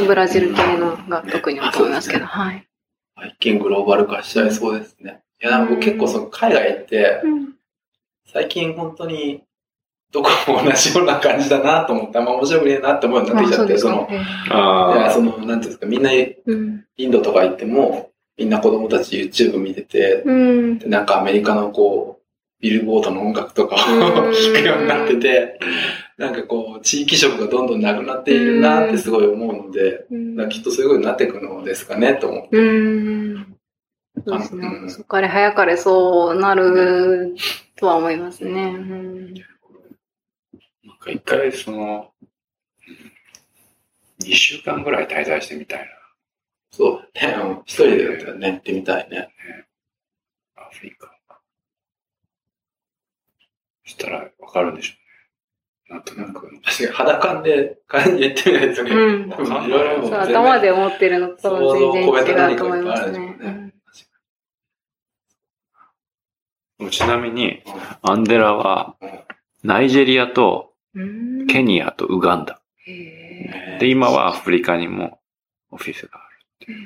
[0.06, 2.66] ブラジル系のが特に多いますけど、はい。
[3.28, 5.22] 一見グローバル化しちゃいそうですね。
[5.42, 7.22] いや、なんか僕結構その海外行って、
[8.32, 9.44] 最近本当に
[10.12, 16.36] どこも同じような感じだなと思って、あんま面白くねえなって思うようになってきちゃって、その、いや、その、なんていうんですか、みんな、イ
[16.98, 25.58] ンドとか行っても、みんな子供たち YouTube 見てて、うん、でなんかアメリカのこう、ビルボードの音楽とかを聴くようになってて、
[26.16, 30.16] なんかこう、地域色がどんどんなくなっているなってすごい思うので、う
[30.46, 32.56] ん、きっとそういう風になっていくのですかね、と思って。
[32.56, 33.56] うん。
[34.26, 34.68] そうですね。
[34.88, 37.34] そこから早かれそうなる
[37.76, 38.50] とは思いますね。
[38.50, 39.34] うん
[41.08, 42.12] 一回その、
[44.20, 45.86] 2週間ぐらい滞在してみたいな。
[46.70, 49.28] そう、ね、一人でね、行ってみたいね。
[50.56, 51.16] アフリカ。
[53.84, 54.94] したらわかるんでしょ
[55.90, 55.96] うね。
[55.96, 56.60] なんとなく。
[56.62, 58.90] 確かに肌感で感じ行ってみないとね。
[58.90, 59.30] うん。
[59.30, 60.08] いろいろ。
[60.08, 63.72] そう、頭で思ってるのと全然違うと思いますね。
[66.90, 67.62] ちなみに、
[68.02, 68.96] アンデラは、
[69.62, 70.75] ナイジェリアと
[71.48, 72.60] ケニアとウガンダ。
[72.86, 75.20] で、今はアフリカにも
[75.70, 76.28] オフィスがあ
[76.64, 76.76] る。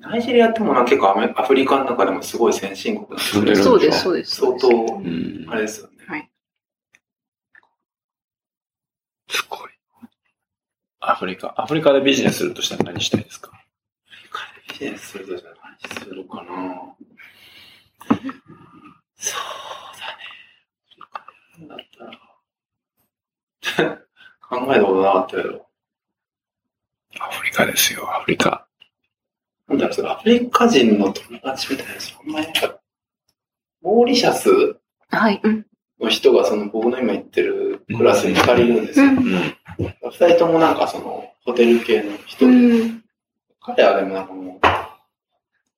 [0.00, 4.36] ナイジェリアってもな結構アフリカの中でもすごい先進国なんですそうです、そうです。
[4.36, 4.68] 相当、
[5.48, 5.96] あれですよね。
[6.06, 6.30] はい。
[9.28, 9.70] すごい。
[11.00, 11.54] アフリカ。
[11.56, 13.50] アフリカでビジネスするとしたら何したいですか？
[13.52, 13.56] ア
[14.08, 16.94] フリカでビジネスするとしたら何するかな
[19.16, 19.40] そう
[21.60, 21.68] だね。
[21.68, 22.27] だったら。
[24.40, 25.66] 考えたことなかったけど。
[27.20, 28.66] アフリカですよ、アフリカ。
[29.68, 32.46] なんだろう、それアフリカ人の友達みたいな、そんなに
[33.82, 34.50] モーリシャス
[35.10, 35.40] はい。
[36.00, 39.06] の人がその僕の今行ってるクラスに二人いるんですよ。
[39.10, 43.04] 二、うん、人ともなんかそのホテル系の人で、うん、
[43.60, 44.60] 彼はでもなんかもう、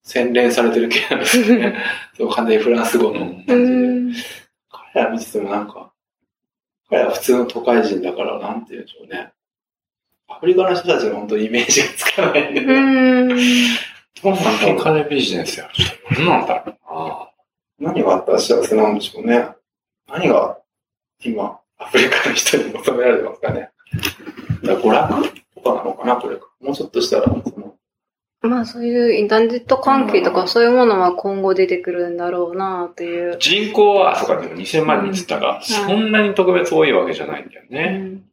[0.02, 1.76] 洗練されてる系なんですよね。
[2.16, 4.24] そう完全にフランス語の感じで。
[4.92, 5.89] 彼ら見ててもなんか、
[6.90, 9.32] 彼は普通の都会人だから、なんて言うんでしょうね。
[10.28, 12.66] アフリカの人たちの本当にイメージがつかないんで、ね。
[14.22, 14.44] どうなん
[14.76, 15.72] だ金ビジネスやる
[16.10, 16.74] 何なんだろ
[17.78, 17.92] うな？
[17.92, 19.48] 何があったら幸せなんでしょうね。
[20.08, 20.58] 何が
[21.24, 23.70] 今、アフリカの人に求められてますかね。
[24.62, 26.36] だ娯楽とかなのかな、これ。
[26.60, 27.59] もうちょっとしたら、その
[28.42, 33.36] まあそういうインターネット関係とかそういうものは今後出てくるんだろうなという。
[33.38, 38.24] 人口は、そうか、でも2000万人って言ったが、うん、そんなに特別多いわけじゃないんだよね。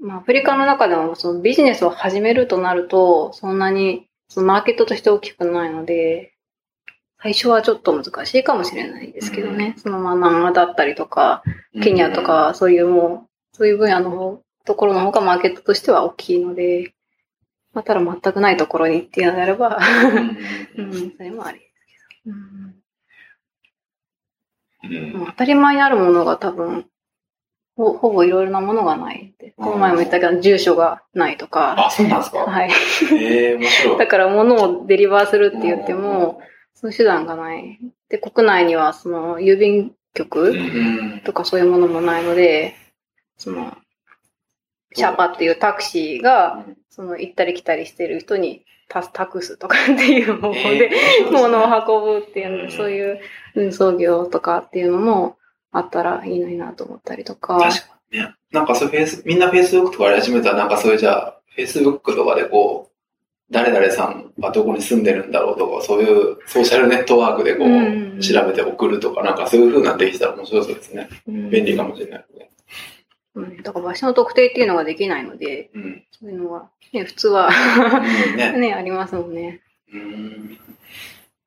[0.00, 6.32] うん、まあアフリカの中でもそのビジネスを始めるとなると、そんなにそのマーケットとして大きくないので、
[7.22, 9.74] 最初はちょっと難しいかもしれないですけどね。
[9.76, 11.42] うん、そのままだったりとか、
[11.82, 16.94] ケニアとか、そういうもう、そういう分野のところの方がマーケットとしては大きいので、
[17.72, 19.78] まあ、ただ全くないところにっていうのであれば、
[20.76, 22.36] うん、それもありですけど。
[24.82, 26.86] うん、当たり前にあるものが多分、
[27.76, 31.86] ほほぼいろいろなものがないこの前も言ったけど、住所がないとか。
[31.86, 32.38] あ、そうなんですか？
[32.40, 32.70] はい。
[33.12, 33.98] ええー、面白い。
[33.98, 36.40] だから物をデリバーするって言っても、
[36.74, 37.78] その手段がない。
[38.08, 40.54] で、国内にはその郵便局
[41.24, 42.74] とかそういうものもないので、
[43.38, 43.76] その、
[44.94, 50.90] シャーパっていうタクシーが、その行ったり来たりしてる人に託すとかっていう方法で、
[51.30, 53.20] 物を運ぶっていうの、そういう
[53.54, 55.36] 運送業とかっていうのも
[55.72, 57.58] あったらいいのになと思ったりとか。
[57.58, 58.34] 確かにね。
[58.50, 62.90] なんかそうフェイス、みんなフェイスブックとかやり始めたら、なんかそういうじゃあ、フェイスブックとかでこう、
[63.52, 71.08] 誰々さんはどこに住んでるんだろうとか、そういうソーシャルネットワークでこう、調べて送るとか、なんかそういう風なできたら面白そうですね。
[71.26, 72.50] 便利かもしれないね。
[73.42, 77.50] うん、だから場所の特定っていうのができないので、うん、そういうのは、ね、普通は
[78.36, 79.60] ね ね、ありますもんね。
[79.92, 80.58] うん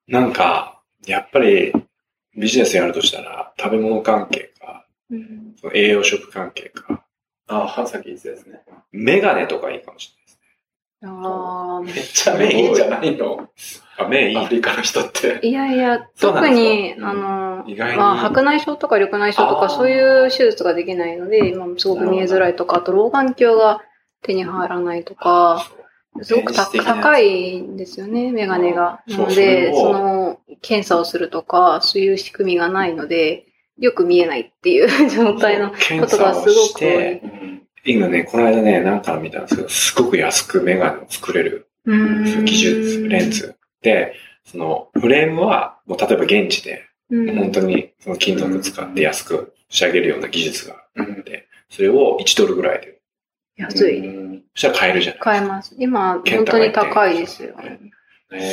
[0.07, 1.71] なんか、やっぱり
[2.35, 7.05] ビジネスやるとしたら、食べ物関係か、うん、その栄養食関係か。
[7.47, 8.61] ああ、さっき言ってたですね。
[8.91, 10.22] メガネとかいいかもしれない。
[11.05, 13.49] ああ、めっちゃ目いいんじゃないの？
[13.97, 15.39] あ、目いいアフリカの人って。
[15.43, 17.65] いやいや、特に、あの、
[17.97, 23.81] まあ、白内障とか緑内障とかそういう手術ができないので、今すごく見えづらいとか、あと老眼鏡が
[24.21, 25.67] 手に入らないとか、
[26.21, 29.01] すごく高いんですよね、メガネが。
[29.07, 33.45] なので、その、検査をするとか、そういう仕組みがないので、
[33.79, 35.75] よく見えないっていう 状態のこ
[36.07, 37.21] とがすごく多い。
[37.85, 43.55] 今ね、この間ね、何か見たんですけど、すごく安くメガネを作れる技術、レンズ。
[43.81, 44.15] で、
[44.45, 52.99] そのフレームは、もう例えば現地で、本当にその金属使って安く仕上げるような技術があって、それを1ドルぐらいで。
[53.57, 54.01] 安い。
[54.55, 55.75] そしたら買えるじゃない買えます。
[55.77, 57.55] 今、本当に高いですよ。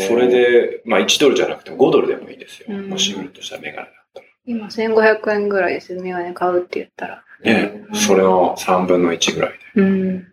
[0.08, 2.76] それで、まあ1ドルじゃなくて5ドルでもいいですよ。
[2.76, 4.26] もし売るとしたらメガネだったら。
[4.44, 7.24] 今1500円ぐらいですよ、メガネ買うって言ったら。
[7.42, 9.82] ね、それを3分の1ぐらいで。
[9.82, 10.32] うん。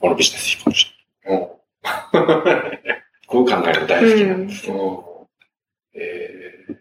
[0.00, 1.48] このビジネスいいかもしれない。
[3.26, 5.28] こう考えるの大好きなんですけど、
[5.94, 6.76] うん、えー、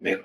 [0.00, 0.24] メガネ。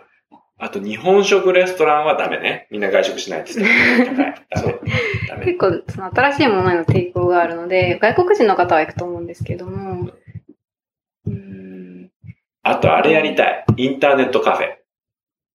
[0.61, 2.67] あと日本食レストランはダメね。
[2.69, 3.59] みんな外食しないです。
[5.45, 10.11] 結構、その新しいものへの抵抗があるので、外国人の方は行くと思うんですけども。
[11.25, 12.11] うん、
[12.63, 13.65] あと、あれやりたい。
[13.77, 14.67] インターネットカフェ。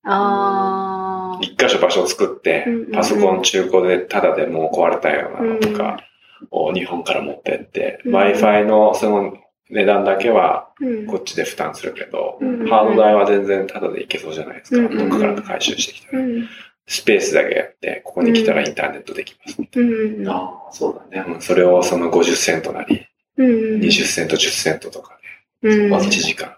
[0.05, 0.94] ああ。
[1.41, 5.99] 一箇所場所を作って、パソコン中古でタダでもう壊れたようなのとか
[6.51, 9.37] を日本から持ってって、Wi-Fi のその
[9.71, 10.69] 値段だけは
[11.09, 14.95] こっちで負担するけど、うん、ハード代は全然タダでいけそうじゃないですか。
[14.95, 16.23] どっかから回収してきたら。
[16.87, 19.59] スペースだけやって、ここに来たらインターネットできます。
[19.59, 20.33] みたいな。
[20.33, 21.37] ああ、そうだね。
[21.41, 23.07] それをその50セントなり、
[23.39, 25.19] 20セント、10セントとか
[25.63, 26.55] で、1時間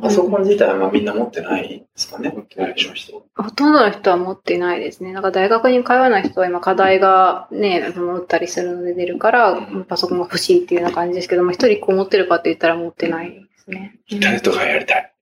[0.00, 3.26] パソコン自体はみんな持ってないですかね持ってないでしょ、人。
[3.36, 5.12] ほとんどの人は持ってないですね。
[5.12, 13.98] なんか大学に通わない人は今課題がね、持ったりするので出るから、パソコンが欲しいっていうような感じですけども、一人こう持ってるかって言ったら持ってないですね。
[14.08, 15.12] インターネットがやりたい。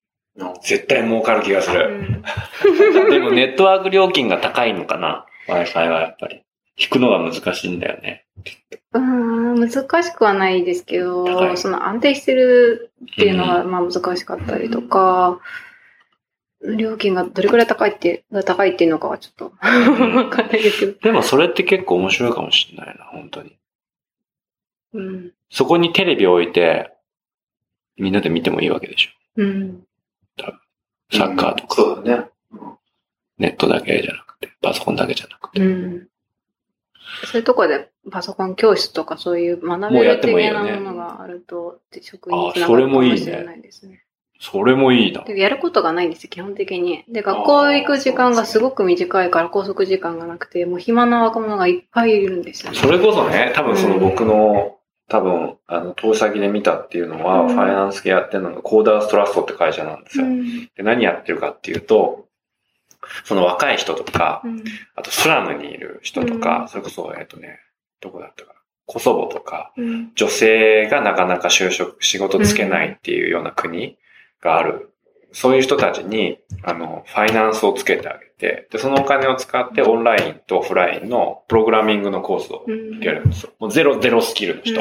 [0.62, 2.22] 絶対儲かる気がする。
[2.64, 6.42] うん、 でもネットワーク料金が高いのかな ?Wi-Fi はやっぱり。
[6.76, 8.23] 引くのが難しいんだよね。
[8.92, 15.40] うん、難しくはないですけど、その安定してるっていうのがまあ難しかったりとか、
[16.60, 20.92] うん、料金がどれくらい高いって、高いっていうのかはちょっとわかんないですけど。
[21.00, 23.56] でもそれって結構面白いかもしれないな、本当に。
[24.94, 25.32] うん。
[25.50, 26.92] そこにテレビ置いて、
[27.96, 29.10] みんなで見てもいいわけでしょ。
[29.36, 29.86] うん。
[31.12, 31.74] サッカーとか。
[31.76, 32.26] そうだね。
[33.38, 35.60] ネットだけじゃなくて、パソコンだけじゃなくて。
[35.60, 36.08] うん。
[37.24, 44.04] そういうとこでパソコン教室とかそういう学べる的なものがあると、職員につながるかもしれないですね。
[44.40, 45.24] それもいいな。
[45.26, 47.04] やることがないんですよ、基本的に。
[47.08, 52.78] で、学校行く時間がすごく短いから拘束時間がなくて、もう暇な若者がいっぱいいるんですよね。
[52.78, 54.72] それこそね、多分その僕の、うん、
[55.08, 60.26] 多分、あの、投資先で見たっていうのは、うん、ファイナンス系やってるのが、コーダーストラストって会社なんですよ。
[60.26, 62.23] うん、で何やってるかっていうと、
[63.24, 64.64] その若い人とか、うん、
[64.94, 67.58] あとスラムにいる人とか、うん、それこそ、えっとね、
[68.00, 68.60] どこだったかな？
[68.86, 73.96] コソボとか、うん、女性がなかなか就職、仕事つけないっていうような国
[74.42, 74.90] がある。
[75.32, 83.52] そういう人たちに、あの、ファイナンスをつけてあげて、で、そのお金を使ってオンラインとオフラインのプログラミングのコースを受けるんですよ。
[83.58, 84.80] もうゼロ、ゼロスキルの人。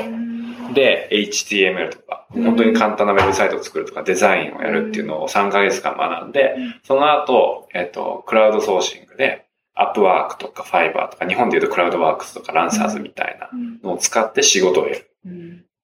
[0.74, 13.50] で、HTML とか、本当に簡単なウェブサイトを作るとか、デザインをやるっていうのを3ヶ月間学んで、その後、えっと、クラウドソーシングで、アップワークとかファイバーとか、日本で言うとクラウドワークスとかランサーズみたいな
[13.84, 15.10] のを使って仕事を得る。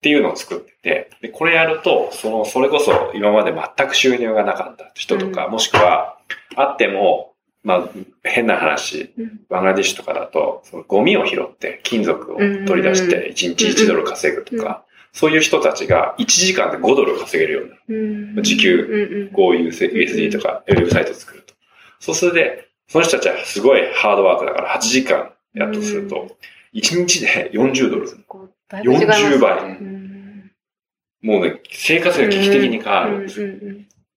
[0.00, 6.16] ていうのを作ってて、で、これやると、その、それこそ今まで全く収入がなかった人とか、もしくは、
[6.56, 7.29] あっても、
[7.62, 7.88] まあ、
[8.24, 9.12] 変な話、
[9.48, 21.54] バングラディッシュとかだと、そのゴミを拾って金属を取り出して1日1ドル稼ぐとか、そういう人たちが1時間で5ドル稼げるような、時給、こういう USD とかウェブサイトを作ると。
[21.98, 26.36] そうするで、その人たちはすごいハードワークだから8時間やっとすると、
[26.74, 28.08] 1日で40ドル。
[28.26, 29.58] こうだいぶ違います40倍。
[29.58, 30.52] うん。
[31.22, 33.28] もうね、生活が危機的に変わる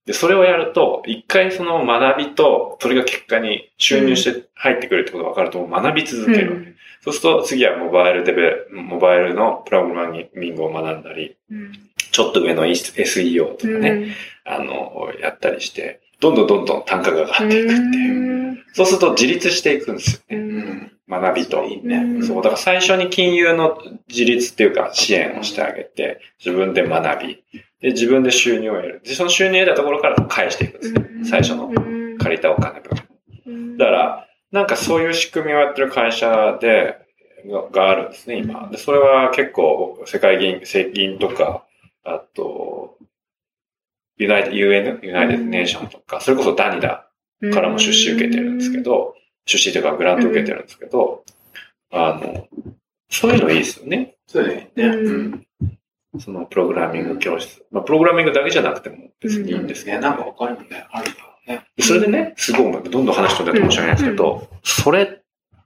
[0.06, 6.74] で、それをやると、一回その学びと、それが結果に収入して入ってくるってことが分かると、学び続けるわけ。
[7.02, 11.72] そうすると、次はモバイルデベ、モバイルのプログラミングを学んだり、うん
[12.14, 18.64] ちょっと上の SEO とかね、あの、やったりして、どんどんどんどん単価が上がっていくっていう。
[18.74, 20.44] そうすると自立していくんですよね。
[20.44, 20.92] うん。
[21.10, 21.64] 学びと。
[21.66, 22.24] いいね。
[22.24, 27.44] そう、だから最初に金融の自立っていうか支援をしてあげて、自分で学び、
[27.84, 29.02] で、自分で収入を得る。
[29.04, 31.02] で、その収入を得たところから返していくんですよ。
[31.30, 31.70] 最初の
[32.18, 33.78] 借りたお金分。
[33.78, 36.98] だから、なんかそういう仕組みをやってる会社で、
[37.46, 38.70] ががあるんですね、今。
[38.72, 41.66] で、それは結構、世界銀、世銀とか、
[42.06, 42.98] あと、
[44.18, 47.10] ユナイテッド、UN、ユナイテッドネーションとか、それこそダニダ
[47.52, 49.14] からも出資受けてるんですけど、
[49.46, 51.26] 出資というかグラント受けてるんですけど、
[51.92, 52.48] あの、
[53.10, 54.16] そういうのいいですよね。
[54.26, 54.72] そうだよね。
[54.78, 55.48] うん。
[56.20, 57.66] そのプログラミング教室。
[57.72, 61.66] まあ、プログラミングだけじゃなくても別にいいんですけど、ね、なんか他にもね、あるからね。
[61.80, 65.20] それでね、すごい、どんどん話飛んでて申し訳ないですけど、それ、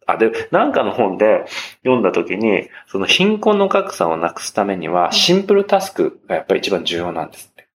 [0.05, 1.45] あ、で、なんかの本で
[1.83, 7.67] 読んだ時に、その貧困の格差をなくすためには、シンプルタスクがやっぱり一番重要なんですって。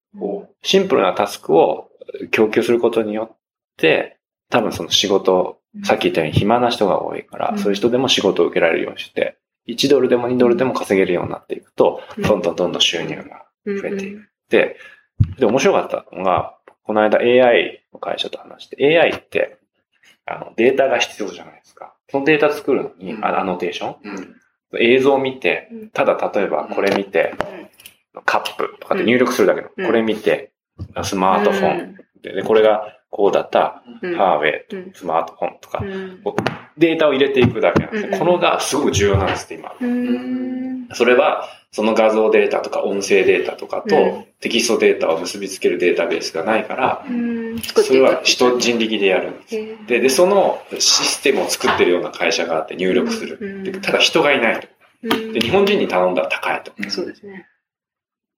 [0.62, 1.90] シンプルなタスクを
[2.30, 3.36] 供給することによっ
[3.76, 4.16] て、
[4.48, 7.58] 多分その仕事、さっき言ったように暇な人が多いから、うん。
[7.58, 9.36] そういう人でも仕事を受けられるようにして、
[9.66, 12.22] 1ドルでも2ドルでも稼げるようになっていくと、うん。
[12.22, 14.28] どんどんどんどん収入が増増えていく。
[14.48, 14.76] で、
[15.38, 19.58] で、面白かったのが、この間 AI の会社と話して、AI って、
[20.26, 21.94] あの、データが必要じゃないですか。
[22.10, 23.24] そのデータ作るのに、うん。
[23.24, 24.36] あアノテーションうん。
[24.80, 27.34] 映像を見てうん、ただ例えばこれ見て、
[28.24, 29.86] カップとかで入力するだけの、うん。
[29.86, 30.52] これ見て、
[31.04, 31.96] スマートフォン。
[32.22, 34.16] で、でこれがこうだった、うん。
[34.16, 34.92] ハーウェイ、うん。
[34.94, 36.22] スマートフォンとかう、ん。
[36.78, 39.74] データを入れていくだけなんですこのがすごく重要なんですって、今。
[39.78, 40.88] うん。
[40.94, 43.90] それは、その画像データとか音声データとかうん。
[43.90, 47.04] とテキストデータを結びつけるデータベースがないから、
[47.82, 49.86] それは人、人力でやるんです。
[49.86, 53.80] で、で、そのシステムを作ってるような会社があって入力する。
[53.82, 54.68] ただ人がいないと。
[55.02, 55.32] うん。
[55.34, 56.72] で、日本人に頼んだら高いと。
[56.88, 57.46] そうですね。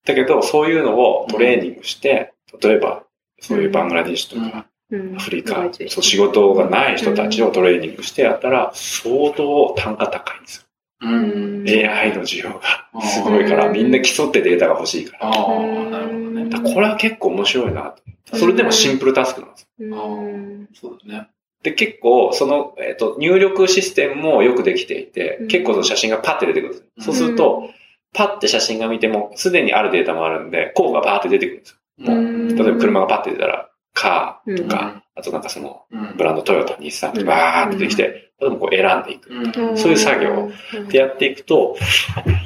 [0.05, 3.05] だけど、そういうのをトレーニングして、例えば、
[3.47, 10.65] そういうバングラディッシュとか、うんアフリカ、そう仕事がない人たちをトレーニングしてやったら、相当単価高いんですよ。
[11.01, 11.65] うん。
[11.67, 15.27] AI の需要がすごいから、うんみんな競ってデータが欲しいから。
[15.29, 16.49] ああ、なるほどね。
[16.49, 17.95] だからこれは結構面白いな
[18.31, 18.37] と。
[18.37, 19.69] それでもシンプルタスクなんですよ。
[19.81, 21.29] うんそうだね。
[21.63, 27.07] で、結構、その、えっ、と、入力システムもよくできていてうん、結構その写真がパッて出てくるんです。
[27.07, 27.71] そうすると、
[28.13, 31.77] パッて写真が見ても、すでにあるデータもあるんで、コードがバーって出てくるんですよ。
[31.99, 36.17] 例えば車がパッて出たら、カーとうか、あとなんかその、うん。
[36.17, 38.03] ブランドトヨタ、日産ってバーって出てきて、
[38.41, 39.31] 例えばこう選んでいく。
[39.31, 39.77] うん。
[39.79, 40.51] そういう作業
[40.89, 41.77] でやっていくと、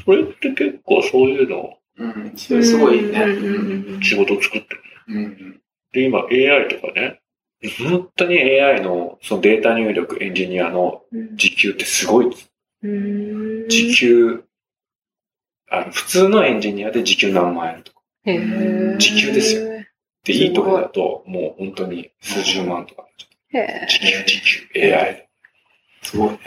[0.04, 2.32] これって結構そういうのをうん。
[2.36, 3.26] それすごいね。
[4.02, 4.82] 仕事を作ってる。
[5.08, 5.60] うん。
[5.92, 7.20] で、今 AI とかね、
[7.78, 11.02] 本当に AI のそのデータ入力エンジニアの
[11.34, 12.50] 時給ってすごいです。
[12.82, 14.44] うん時給、
[15.70, 17.97] あの、普通のエンジニアで時給何万円とか。
[18.24, 19.84] 時給ですよ
[20.24, 23.02] で、いいところだと、もう本当に数十万とか
[23.52, 23.88] になっちゃへう。
[23.88, 24.42] 時給、時
[24.74, 25.28] 給、AI。
[26.02, 26.38] すごいね。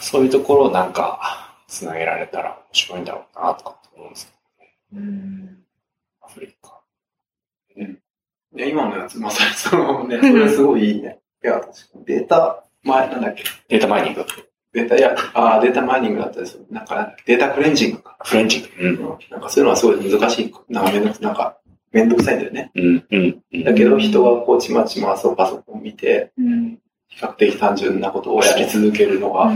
[0.00, 5.52] そういうところをなんか、つなげられたら面白いんだろうな、とかって思うんですけーうんど、
[6.22, 6.80] アフリカ。
[8.56, 11.18] いや、今のやつ、まさにそのね、それすごいいいね。
[11.44, 12.04] いや、確かに。
[12.06, 13.42] データ、前、なんだっけ？
[13.68, 14.24] データマイニング。
[14.72, 16.64] データ、いや、あーデータマイニングだったですよ。
[16.70, 18.16] なんか、データクレンジングか。
[18.22, 18.68] フレンチング。
[18.78, 18.88] うん。
[18.88, 20.54] うんなんかそういうのはすごい難しい。
[20.68, 21.58] なんかめんどくなんか、
[21.92, 22.70] めんどくさいんだよね。
[22.74, 22.84] うん。
[23.10, 23.42] うん。
[23.52, 26.78] うんだけど、人がこう、ちまちまそうパソコンを見て、うん
[27.10, 29.50] 比較的単純なことをやり続けるのが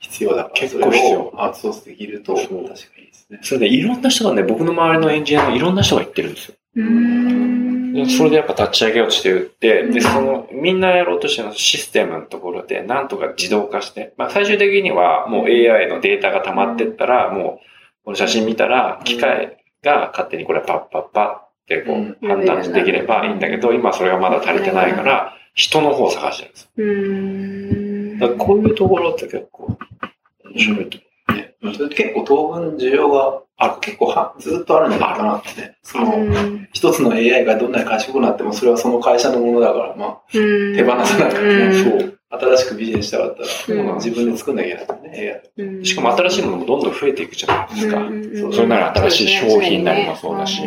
[0.00, 2.74] 必要だから、結構必要アウトソースできると、確かにいいで
[3.12, 3.38] すね。
[3.42, 6.54] それでいろんな人がね、僕の周りのエンジニアのいろんな人が言ってるんですよ。
[6.76, 7.67] うんで
[8.08, 9.92] それでやっぱ立ち上げようとして言って、うん。
[9.92, 22.16] で、その、みんなやろうとしてるのシステムのところで、なんとか自動化して、まあ最終的にはもう AI のデータが溜まってったら、もう、この写真見たら、機械が勝手にこれパッパッパってこうん。
[22.22, 28.18] う判断できればいいんだけど、今それがまだ足りてないから、人の方を探してるんですうん。
[28.20, 28.20] よ。
[28.20, 29.76] だからこういうところって結構
[30.44, 31.07] 面白いとね、それ
[31.72, 35.76] 結構当分需要がある、結構はずっとあるんじゃないかなってね。
[35.82, 41.54] その、うん一つの AI がどんなに賢くなっても、それはその会社のものだから、まあ、手手放さないからね。
[41.76, 42.18] うんそう。
[42.30, 47.96] 新しくビジネスしたかったら、自分で作んなきゃいけないね、うんしかも新しいものもどんどん増えていくじゃないですか。
[47.98, 50.62] うんそれなら新しい商品なりもそうだし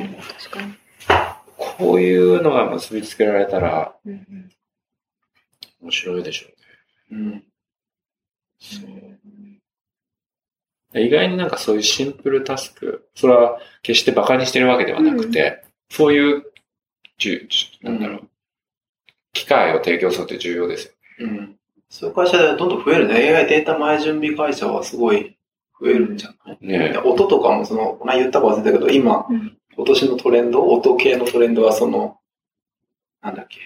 [1.78, 4.50] こういうのが結びつけられたら、うん
[5.84, 6.48] 面白いでしょ
[7.12, 7.22] うね。
[7.22, 7.44] うん。
[10.96, 16.44] 意外になんかそういうシンプルタスク、それは決して馬鹿にしてるわけではなくて、そういう、
[17.82, 18.28] なんだろう、
[19.34, 20.94] 機会を提供するって重要ですよ。
[21.20, 21.56] うん。
[21.90, 23.16] そういう会社でどんどん増えるね。
[23.36, 25.38] AI データ前準備会社はすごい
[25.80, 26.58] 増えるんじゃない？
[26.62, 32.18] ねで音とかもその、この間言ったか忘れたけど、今、うん今年のトレンド、音系のトレンドはその、
[33.22, 33.58] なんだっけ、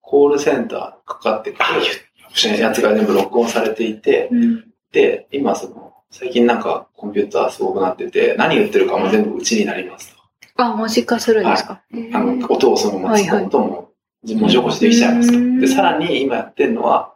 [0.00, 4.72] コールセンターかかってくるやつが全部録音されていて、うん。
[4.90, 10.22] で、今その、最近なんかコンピューターすごくなってて、何言ってるかも全部うちになりますと。
[10.62, 11.82] あ、文字化するんですか、
[12.12, 13.44] あの、音をそのままはいはい。
[13.44, 13.90] 音も
[14.22, 15.38] 文字起こしできちゃいますと。
[15.38, 15.60] うん。
[15.60, 17.14] で、さらに今やってるのは、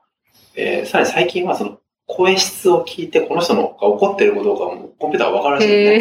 [0.56, 1.78] えーさらに最近はその、
[2.08, 6.00] 声質を聞いて、この人のが怒ってるかどうかもコンピューターがわかるらしいんへ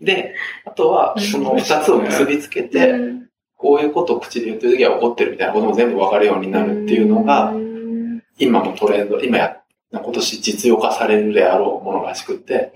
[0.00, 3.28] で、あとは、その二つを結びつけて、うん。
[3.56, 8.22] こういうことを口で言ってるときは怒ってるみたいなことも全部わかるようになるっていうのがう、ん。
[8.38, 9.56] 今のトレンド、今や、
[10.00, 12.72] 今年実用化されるであろうものらしくって、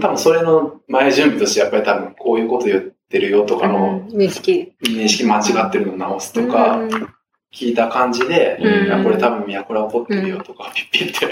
[0.00, 4.16] 多分それの前準備としてやっぱり多分こういうこと言ってるよとかのうん。
[4.16, 4.72] 認識。
[4.82, 6.90] 認識間違ってるのを直すとかうん。
[7.54, 8.86] 聞いた感じで、うん。
[8.86, 11.28] いやこれ多分宮古ら怒ってるよとか、ピッピって、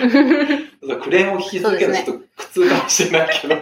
[1.03, 3.57] クレームを聞き続けるのちょっと苦痛かもしれないけど、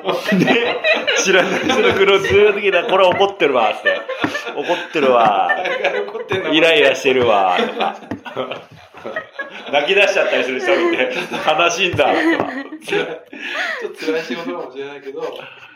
[1.24, 1.60] 知らない。
[1.60, 2.82] 人の苦労ずーっと聞いた。
[2.82, 3.98] ら、これ怒ってるわ、って。
[4.54, 5.48] 怒ってるわ。
[6.06, 7.96] 怒ってんのイライラしてるわ、とか。
[9.72, 11.10] 泣き出しちゃったりする人見て、
[11.60, 12.16] 悲しいんだ、とか。
[12.84, 15.20] ちょっと辛い仕事かもしれないけど、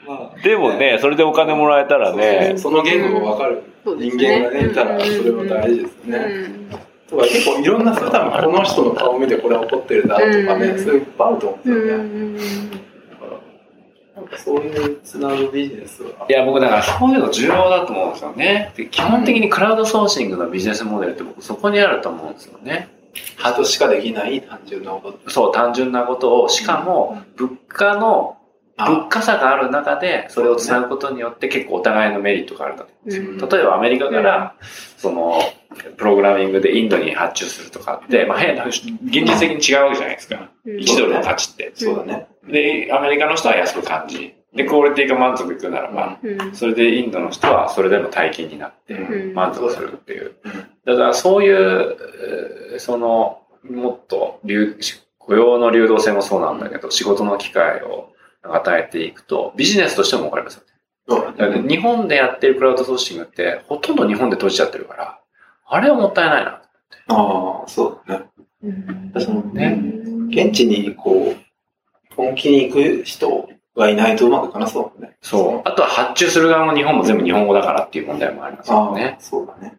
[0.06, 6.18] まあ、でもね、それでお金もらえたらね、その言語がわかる人間がね、いたら、それも大事ですうね。
[6.18, 6.68] ん
[7.08, 12.84] とか結構いろんな、それ多分この人の顔見てこれ怒ってるだろうとかね、うんそういういっぱいあると思うんうですよね。
[14.36, 16.26] そういうつなぐビジネスは。
[16.28, 18.72] いや、僕だからそういうの重要だと思うんですよね。
[18.76, 22.88] で基本的にクラウドソーシングのビジネスモデルって僕そこにあると思うんですよね。
[23.36, 25.30] 人しかできない単純なこと。
[25.30, 28.36] そう、単純なことを、しかも物価の、
[28.76, 34.56] 物価差がある中でそれをつなぐことによって結構お互いのメリットがあると例えばアメリカから、
[34.96, 35.40] その、
[35.96, 40.50] プログラミングでインドに発注するとかって、まあ変な、現実的に違うわけじゃないですか。
[40.64, 41.72] うん1ドルの価値って。
[41.74, 42.26] そうだね。
[42.48, 44.34] で、アメリカの人は安く感じ。
[44.54, 50.52] で、クオリティが満足いくならば、うんそれでインドの人はそれでも大金になってうん満足するっていううん。
[50.86, 51.96] だからそういう、
[52.72, 54.76] えーその、もっと流、
[55.18, 60.66] 雇用の流動性もそうなんだけど、仕事の機会を与えていくと、ビジネスとしても分かりますよね。
[61.08, 65.18] そうだから日本でやってるクラウドソーシングって、ほとんど日本で閉じちゃってるから、
[65.66, 66.62] あれはもったいないな。
[67.08, 68.26] ああ、そうだね。
[68.62, 69.78] うんそのね
[70.30, 75.16] 現地にこう、本気に行く人がいないとうまくいかなそうだもんね。
[75.20, 75.68] そう。
[75.68, 79.16] あとは発注する側も日本も全部日本語だからっていう問題もありますああ、よね。
[79.20, 79.78] そうだね。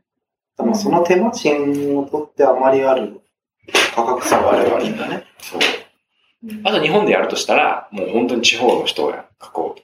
[0.58, 3.22] でもその手間賃を取ってあまりある
[3.94, 5.26] 価格差があればいいんだね。
[5.40, 5.60] そう。
[6.64, 9.76] あと日本でやるとしたら、もう本当に地方の人を囲うとか。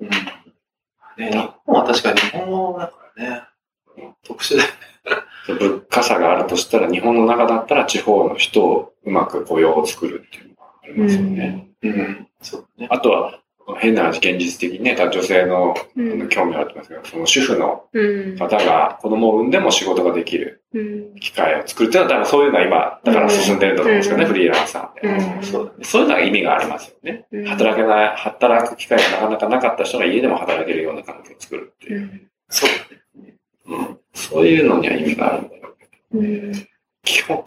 [0.00, 0.08] うん。
[0.08, 1.36] ね、日
[1.66, 3.42] 本は確かに日本語だからね。
[4.24, 4.74] 特殊だよね。
[5.48, 11.68] 物価差があるとしたら、日本の中だったら地方の人をうまく雇用を作るっていうのがありますよね。
[11.82, 11.94] うん。
[11.94, 12.27] そうだ
[12.76, 12.88] ね。
[12.90, 13.40] あとは、
[13.80, 25.08] 変な話、現実的にね、女性のうん興味あると思いますけど、その主婦のうん方が子供を産んでも仕事ができるうん機会を作るっていうのは、多分そういうのは今、だから進んでるんだと思うんですよね、うんフリーランサーで。
[25.08, 25.72] うんそう。
[25.82, 27.26] そういうのが意味がありますよね。
[27.30, 32.00] うん働けない、働く機会がなかなかなかった人が家でも働けるような環境を作るっていう。
[32.00, 33.34] うんそうだね。
[33.66, 35.76] うん、そういうのには意味があるんだよ。
[36.14, 36.52] うん
[37.04, 37.44] 基本、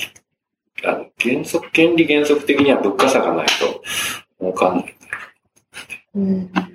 [0.84, 3.84] あの原則、原理原則的には物価差がないと
[4.42, 4.96] わかんない。
[6.16, 6.71] うん